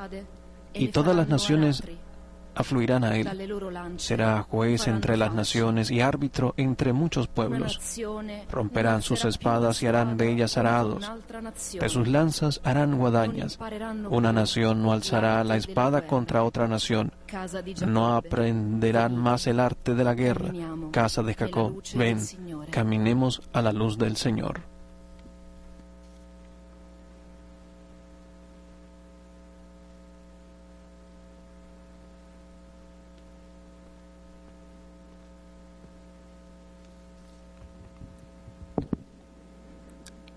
[0.74, 1.84] y todas las naciones
[2.56, 3.30] afluirán a él.
[3.98, 7.80] Será juez entre las naciones y árbitro entre muchos pueblos.
[8.50, 11.10] Romperán sus espadas y harán de ellas arados.
[11.80, 13.60] De sus lanzas harán guadañas.
[14.10, 17.12] Una nación no alzará la espada contra otra nación.
[17.88, 20.52] No aprenderán más el arte de la guerra.
[20.92, 22.20] Casa de Jacob, ven,
[22.70, 24.71] caminemos a la luz del Señor.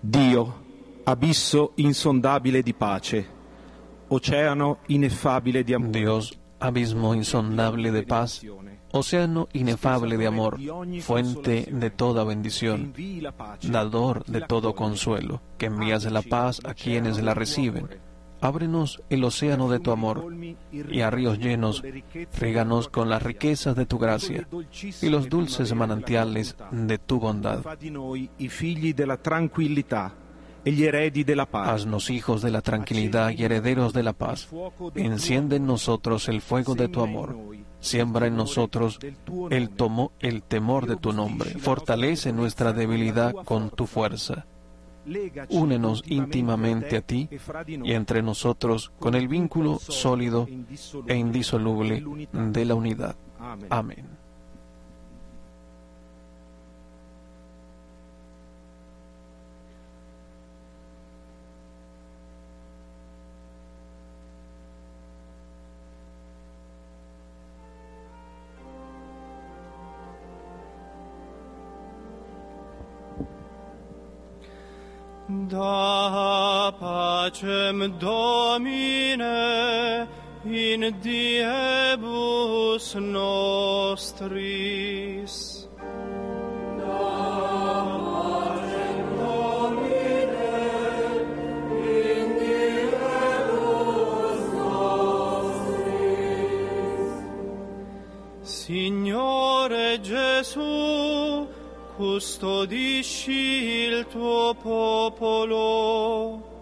[0.07, 0.53] Dio.
[5.91, 8.45] Dios, abismo insondable de paz,
[8.91, 10.59] océano inefable de amor,
[11.01, 12.93] fuente de toda bendición,
[13.63, 17.89] dador de todo consuelo, que envías la paz a quienes la reciben.
[18.41, 20.33] Ábrenos el océano de tu amor
[20.71, 21.83] y a ríos llenos,
[22.39, 24.47] ríganos con las riquezas de tu gracia
[25.01, 27.63] y los dulces manantiales de tu bondad.
[31.53, 34.49] Haznos hijos de la tranquilidad y herederos de la paz.
[34.95, 37.37] Enciende en nosotros el fuego de tu amor.
[37.79, 38.99] Siembra en nosotros
[39.51, 41.51] el, tomo, el temor de tu nombre.
[41.51, 44.47] Fortalece nuestra debilidad con tu fuerza.
[45.49, 47.29] Únenos íntimamente a ti
[47.83, 50.47] y entre nosotros con el vínculo sólido
[51.07, 53.15] e indisoluble de la unidad.
[53.69, 54.24] Amén.
[75.49, 79.27] Da pacem Domine
[80.43, 84.45] in diebus nostris.
[98.65, 101.34] Signore Gesù,
[101.95, 106.53] custodisci il tuo popolo.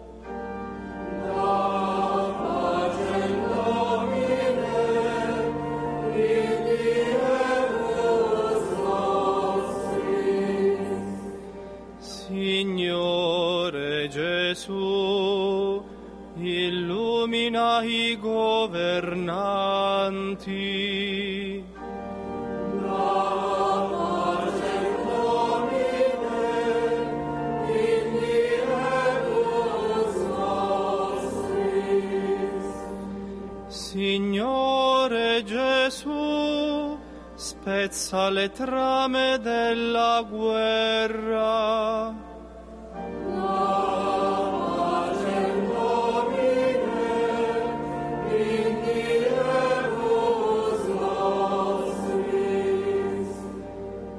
[11.98, 15.82] Signore Gesù,
[16.36, 21.03] illumina i governanti.
[37.64, 42.12] Spezza le trame della guerra.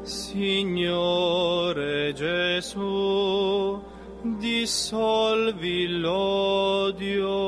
[0.02, 3.80] Signore Gesù,
[4.24, 7.45] dissolvi l'odio.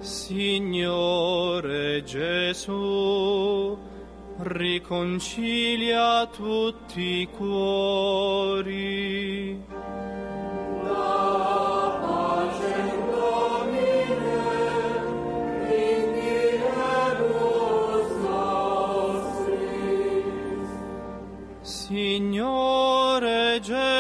[0.01, 3.77] Signore Gesù,
[4.39, 9.38] riconcilia tutti i cuori.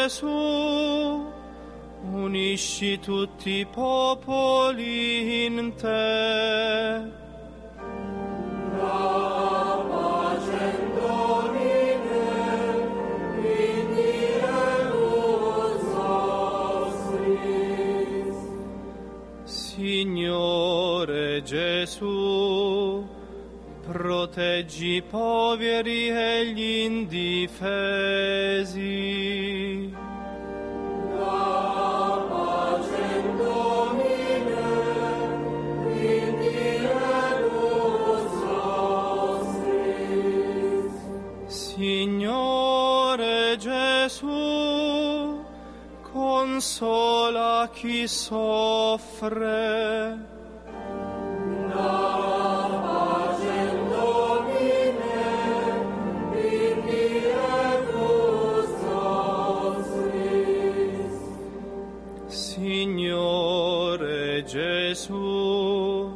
[0.08, 0.26] Gesù,
[2.12, 7.04] unisci tutti i popoli in te.
[19.44, 23.06] Signore Gesù,
[23.86, 27.98] proteggi i poveri e gli indifesi.
[46.58, 49.46] Consola chi soffre.
[62.26, 62.82] Signore
[64.42, 66.12] Gesù,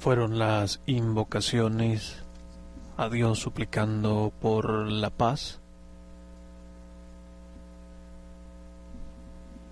[0.00, 2.24] Fueron las invocaciones
[2.96, 5.60] a Dios suplicando por la paz,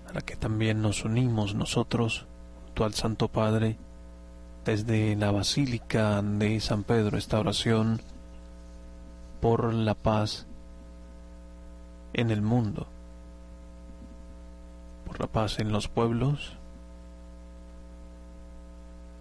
[0.07, 2.27] a la que también nos unimos nosotros,
[2.63, 3.77] junto al Santo Padre,
[4.65, 7.99] desde la Basílica de San Pedro, esta oración
[9.41, 10.45] por la paz
[12.13, 12.85] en el mundo,
[15.07, 16.58] por la paz en los pueblos,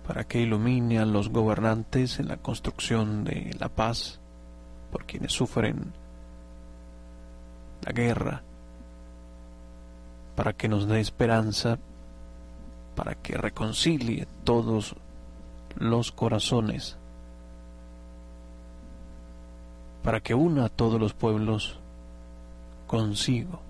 [0.08, 4.18] para que ilumine a los gobernantes en la construcción de la paz
[4.90, 5.92] por quienes sufren
[7.84, 8.42] la guerra,
[10.34, 11.78] para que nos dé esperanza,
[12.96, 14.96] para que reconcilie todos
[15.76, 16.96] los corazones,
[20.02, 21.78] para que una a todos los pueblos
[22.86, 23.60] consigo,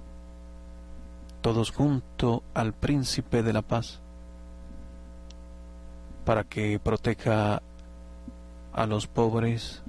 [1.40, 4.00] todos junto al príncipe de la paz
[6.28, 7.62] para que proteja
[8.74, 9.82] a los pobres,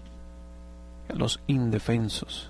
[1.10, 2.50] a los indefensos,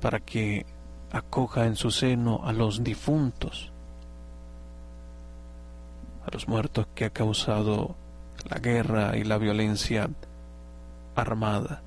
[0.00, 0.64] para que
[1.12, 3.70] acoja en su seno a los difuntos,
[6.26, 7.94] a los muertos que ha causado
[8.48, 10.08] la guerra y la violencia
[11.14, 11.82] armada,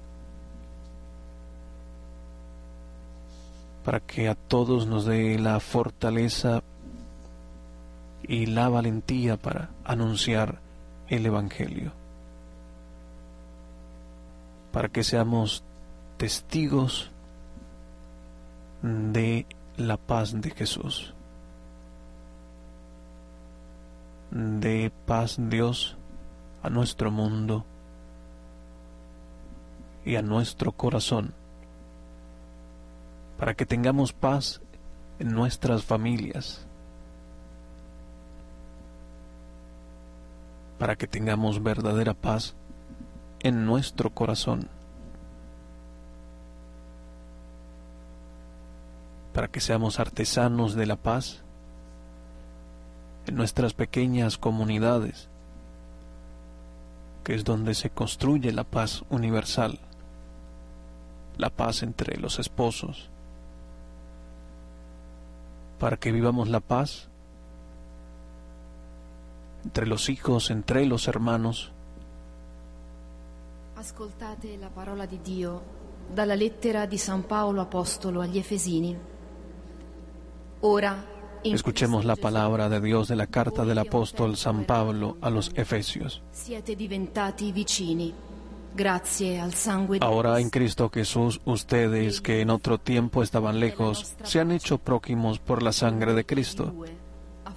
[3.83, 6.61] para que a todos nos dé la fortaleza
[8.23, 10.59] y la valentía para anunciar
[11.07, 11.91] el Evangelio,
[14.71, 15.63] para que seamos
[16.17, 17.11] testigos
[18.81, 19.45] de
[19.77, 21.13] la paz de Jesús,
[24.31, 25.97] de paz Dios
[26.63, 27.65] a nuestro mundo
[30.05, 31.33] y a nuestro corazón,
[33.37, 34.61] para que tengamos paz
[35.19, 36.65] en nuestras familias,
[40.77, 42.55] para que tengamos verdadera paz
[43.41, 44.67] en nuestro corazón,
[49.33, 51.41] para que seamos artesanos de la paz
[53.25, 55.29] en nuestras pequeñas comunidades,
[57.23, 59.79] que es donde se construye la paz universal,
[61.37, 63.09] la paz entre los esposos,
[65.79, 67.09] para que vivamos la paz
[69.63, 71.71] entre los hijos, entre los hermanos.
[73.75, 75.81] Ascoltate la parola di Dio
[76.11, 78.97] dalla lettera di San Paolo Apostolo agli Efesini.
[80.61, 81.11] Ora,
[81.43, 86.23] Escuchemos la palabra de Dios de la carta del apóstol San Pablo a los Efesios.
[89.99, 95.39] Ahora en Cristo Jesús, ustedes que en otro tiempo estaban lejos, se han hecho próximos
[95.39, 96.73] por la sangre de Cristo,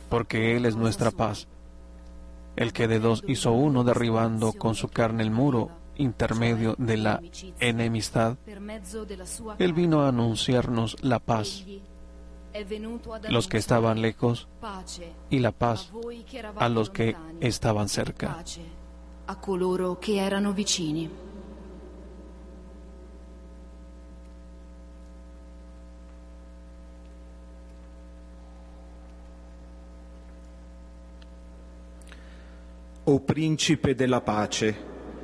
[0.08, 1.46] porque Él es nuestra paz
[2.56, 7.22] el que de dos hizo uno derribando con su carne el muro intermedio de la
[7.60, 8.36] enemistad,
[9.58, 11.64] Él vino a anunciarnos la paz,
[13.28, 14.48] los que estaban lejos,
[15.30, 15.90] y la paz
[16.56, 18.42] a los que estaban cerca.
[19.26, 19.98] a coloro.
[33.08, 34.76] O principe della pace,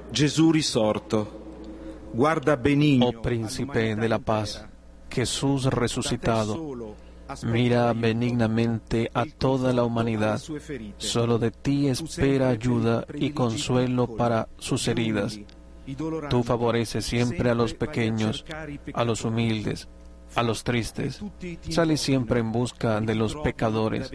[0.09, 3.07] Gesù risorto, guarda benigno.
[3.07, 4.65] Oh príncipe de la paz,
[5.09, 6.95] Jesús resucitado,
[7.43, 10.41] mira benignamente a toda la humanidad.
[10.97, 15.41] Solo de ti espera ayuda y consuelo para sus heridas.
[16.31, 18.45] Tú favoreces siempre a los pequeños,
[18.95, 19.89] a los humildes,
[20.35, 21.23] a los tristes.
[21.69, 24.11] Sales siempre en busca de los pecadores.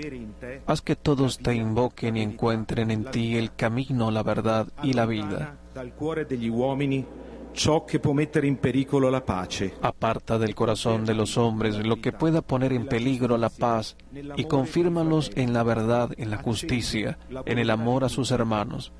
[0.66, 5.06] Haz que todos te invoquen y encuentren en ti el camino, la verdad y la
[5.06, 5.58] vida.
[9.82, 13.98] Aparta del corazón de los hombres lo que pueda poner en peligro la paz
[14.36, 18.94] y confírmalos en la verdad, en la justicia, en el amor a sus hermanos.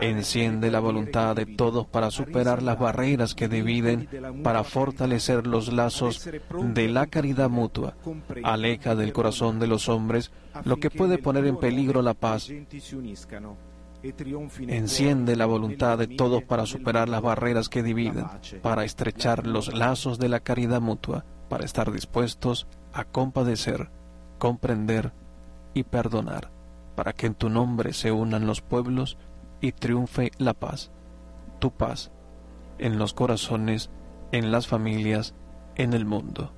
[0.00, 4.08] Enciende la voluntad de todos para superar las barreras que dividen,
[4.44, 7.96] para fortalecer los lazos de la caridad mutua.
[8.44, 10.30] Aleja del corazón de los hombres
[10.64, 12.48] lo que puede poner en peligro la paz
[14.02, 18.26] Enciende la voluntad de todos para superar las barreras que dividen,
[18.62, 23.90] para estrechar los lazos de la caridad mutua, para estar dispuestos a compadecer,
[24.38, 25.12] comprender
[25.74, 26.50] y perdonar,
[26.94, 29.18] para que en tu nombre se unan los pueblos
[29.60, 30.92] y triunfe la paz,
[31.58, 32.12] tu paz,
[32.78, 33.90] en los corazones,
[34.30, 35.34] en las familias,
[35.74, 36.52] en el mundo.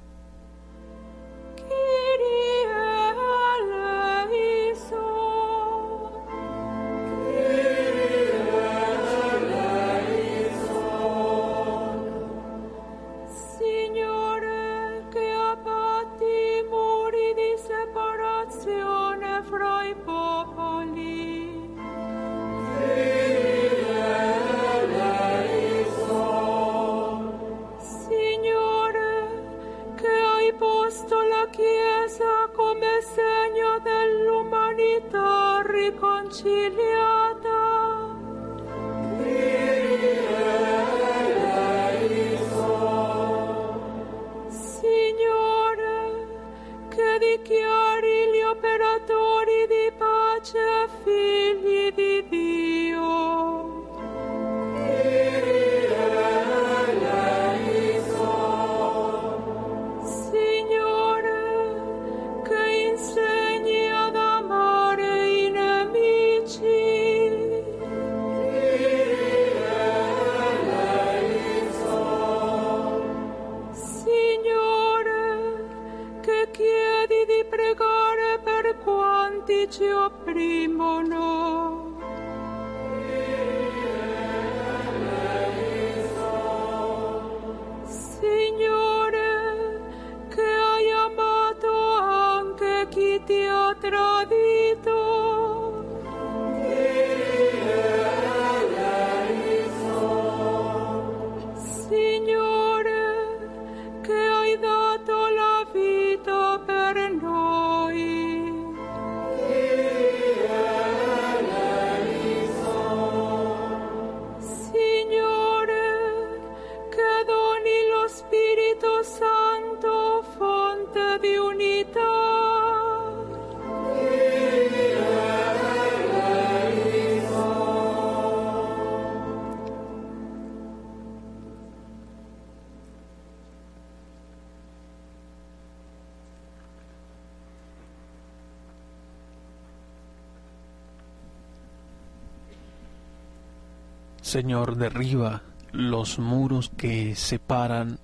[144.40, 147.98] Señor, derriba los muros que separan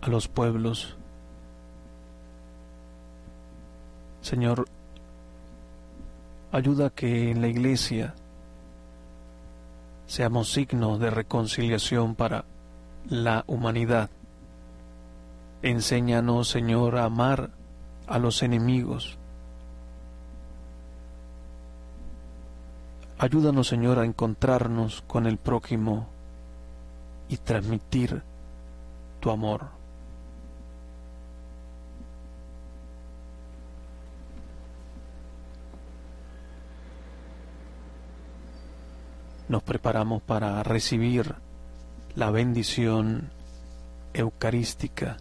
[0.00, 0.96] a los pueblos.
[4.22, 4.64] Señor,
[6.52, 8.14] ayuda que en la iglesia
[10.06, 12.46] seamos signo de reconciliación para
[13.06, 14.08] la humanidad.
[15.60, 17.50] Enséñanos, Señor, a amar
[18.06, 19.18] a los enemigos.
[23.18, 26.08] Ayúdanos, Señor, a encontrarnos con el prójimo
[27.28, 28.22] y transmitir
[29.20, 29.68] tu amor.
[39.48, 41.34] Nos preparamos para recibir
[42.16, 43.30] la bendición
[44.12, 45.18] eucarística.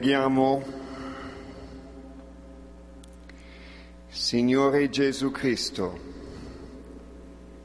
[0.00, 0.62] Preghiamo.
[4.08, 5.98] Signore Gesù Cristo,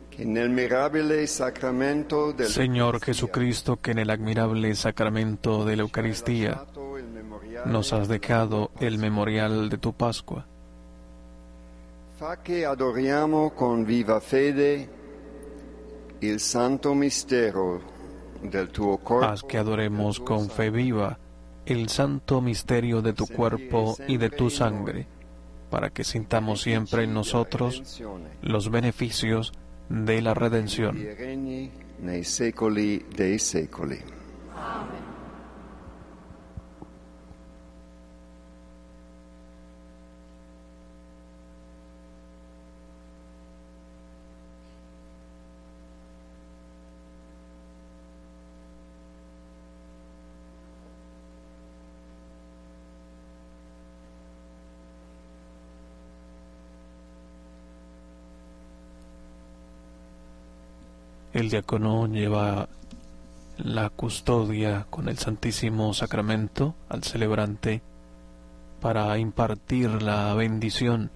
[0.10, 6.66] che nel mirabile sacramento del Señor Jesucristo, que en el admirable sacramento de la Eucaristía
[7.64, 10.45] nos has dejado el memorial de tu Pascua.
[12.18, 14.90] fa che adoriamo con viva fede
[16.20, 17.82] il santo mistero
[18.41, 19.26] del tuo corpo.
[19.26, 21.18] Haz que adoremos con fe viva
[21.65, 25.07] el santo misterio de tu cuerpo y de tu sangre,
[25.69, 28.01] para que sintamos siempre en nosotros
[28.41, 29.53] los beneficios
[29.89, 30.97] de la redención.
[30.97, 31.75] e
[61.36, 62.70] El diácono lleva
[63.57, 67.82] la custodia con el Santísimo Sacramento al celebrante
[68.80, 71.12] para impartir la bendición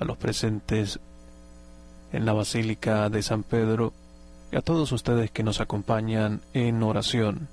[0.00, 0.98] a los presentes
[2.12, 3.92] en la Basílica de San Pedro
[4.50, 7.46] y a todos ustedes que nos acompañan en oración.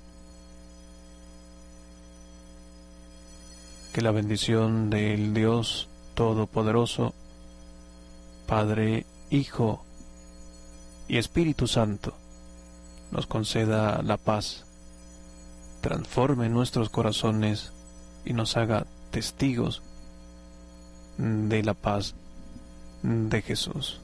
[3.92, 7.14] Que la bendición del Dios Todopoderoso,
[8.48, 9.84] Padre, Hijo
[11.06, 12.14] y Espíritu Santo
[13.10, 14.64] nos conceda la paz,
[15.80, 17.72] transforme nuestros corazones
[18.24, 19.82] y nos haga testigos
[21.16, 22.14] de la paz
[23.02, 24.00] de Jesús.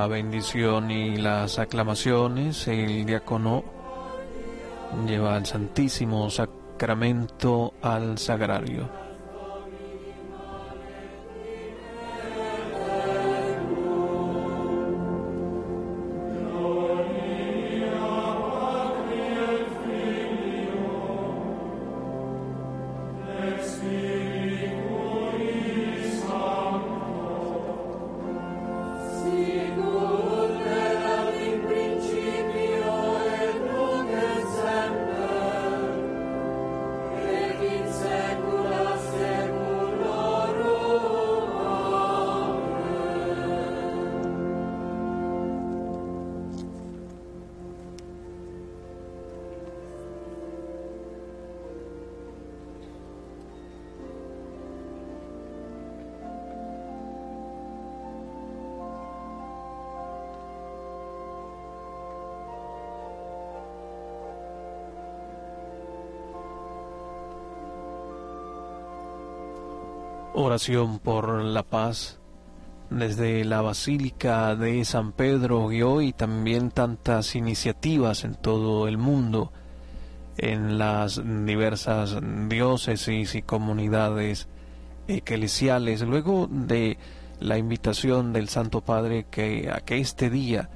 [0.00, 3.62] La bendición y las aclamaciones, el diácono
[5.06, 9.09] lleva al Santísimo Sacramento al sagrario.
[70.42, 72.18] Oración por la paz
[72.90, 79.52] desde la Basílica de San Pedro y hoy también tantas iniciativas en todo el mundo,
[80.36, 82.18] en las diversas
[82.48, 84.48] diócesis y comunidades
[85.06, 86.98] eclesiales, luego de
[87.38, 90.68] la invitación del Santo Padre que a que este día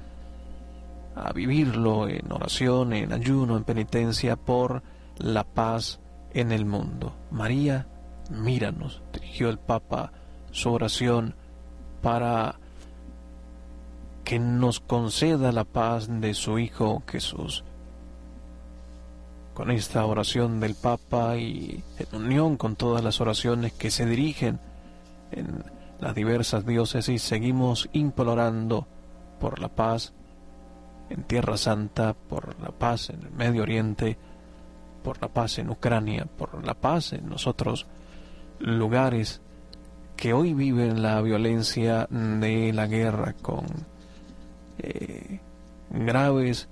[1.15, 4.83] a vivirlo en oración, en ayuno, en penitencia por
[5.17, 5.99] la paz
[6.33, 7.15] en el mundo.
[7.31, 7.87] María,
[8.29, 10.11] míranos, dirigió el Papa
[10.51, 11.35] su oración
[12.01, 12.55] para
[14.23, 17.63] que nos conceda la paz de su Hijo Jesús.
[19.53, 24.59] Con esta oración del Papa y en unión con todas las oraciones que se dirigen
[25.31, 25.63] en
[25.99, 28.87] las diversas diócesis, seguimos implorando
[29.39, 30.13] por la paz
[31.09, 34.17] en Tierra Santa, por la paz en el Medio Oriente,
[35.03, 37.85] por la paz en Ucrania, por la paz en los otros
[38.59, 39.41] lugares
[40.15, 43.65] que hoy viven la violencia de la guerra con
[44.79, 45.39] eh,
[45.89, 46.69] graves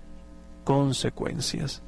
[0.64, 1.84] consecuencias.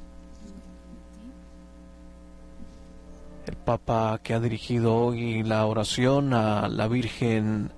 [3.46, 7.70] El Papa que ha dirigido hoy la oración a la Virgen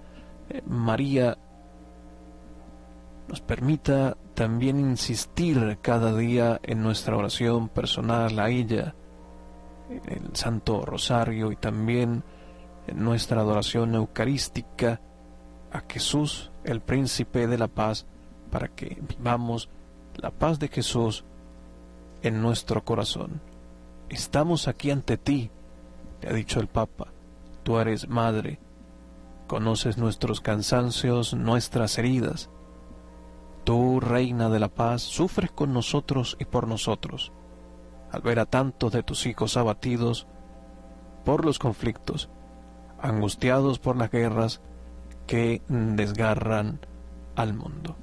[0.49, 1.37] eh, María
[3.29, 8.95] nos permita también insistir cada día en nuestra oración personal a ella,
[9.89, 12.23] el Santo Rosario y también
[12.87, 15.01] en nuestra adoración eucarística
[15.73, 18.07] a Jesús, el príncipe de la paz,
[18.51, 19.69] para que vivamos
[20.17, 21.25] la paz de Jesús
[22.23, 23.41] en nuestro corazón.
[24.09, 25.51] Estamos aquí ante ti,
[26.23, 27.09] le ha dicho el Papa,
[27.63, 28.59] tú eres madre,
[29.47, 32.49] conoces nuestros cansancios, nuestras heridas,
[33.65, 37.33] tú, Reina de la Paz, sufres con nosotros y por nosotros,
[38.11, 40.27] al ver a tantos de tus hijos abatidos
[41.25, 42.31] por los conflictos,
[43.01, 44.61] angustiados por las guerras
[45.27, 46.81] que desgarran
[47.37, 47.97] al mundo.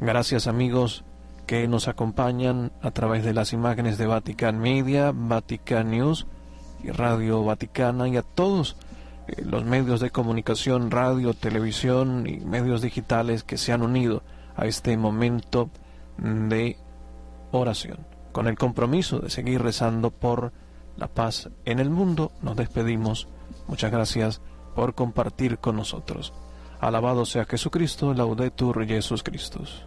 [0.00, 1.04] Gracias amigos
[1.46, 6.26] que nos acompañan a través de las imágenes de Vatican Media, Vatican News
[6.82, 8.76] y Radio Vaticana y a todos
[9.26, 14.22] eh, los medios de comunicación, radio, televisión y medios digitales que se han unido
[14.56, 15.70] a este momento
[16.18, 16.76] de
[17.52, 18.17] oración.
[18.38, 20.52] Con el compromiso de seguir rezando por
[20.96, 23.26] la paz en el mundo, nos despedimos.
[23.66, 24.40] Muchas gracias
[24.76, 26.32] por compartir con nosotros.
[26.78, 29.82] Alabado sea Jesucristo, laudetur Jesus Christus.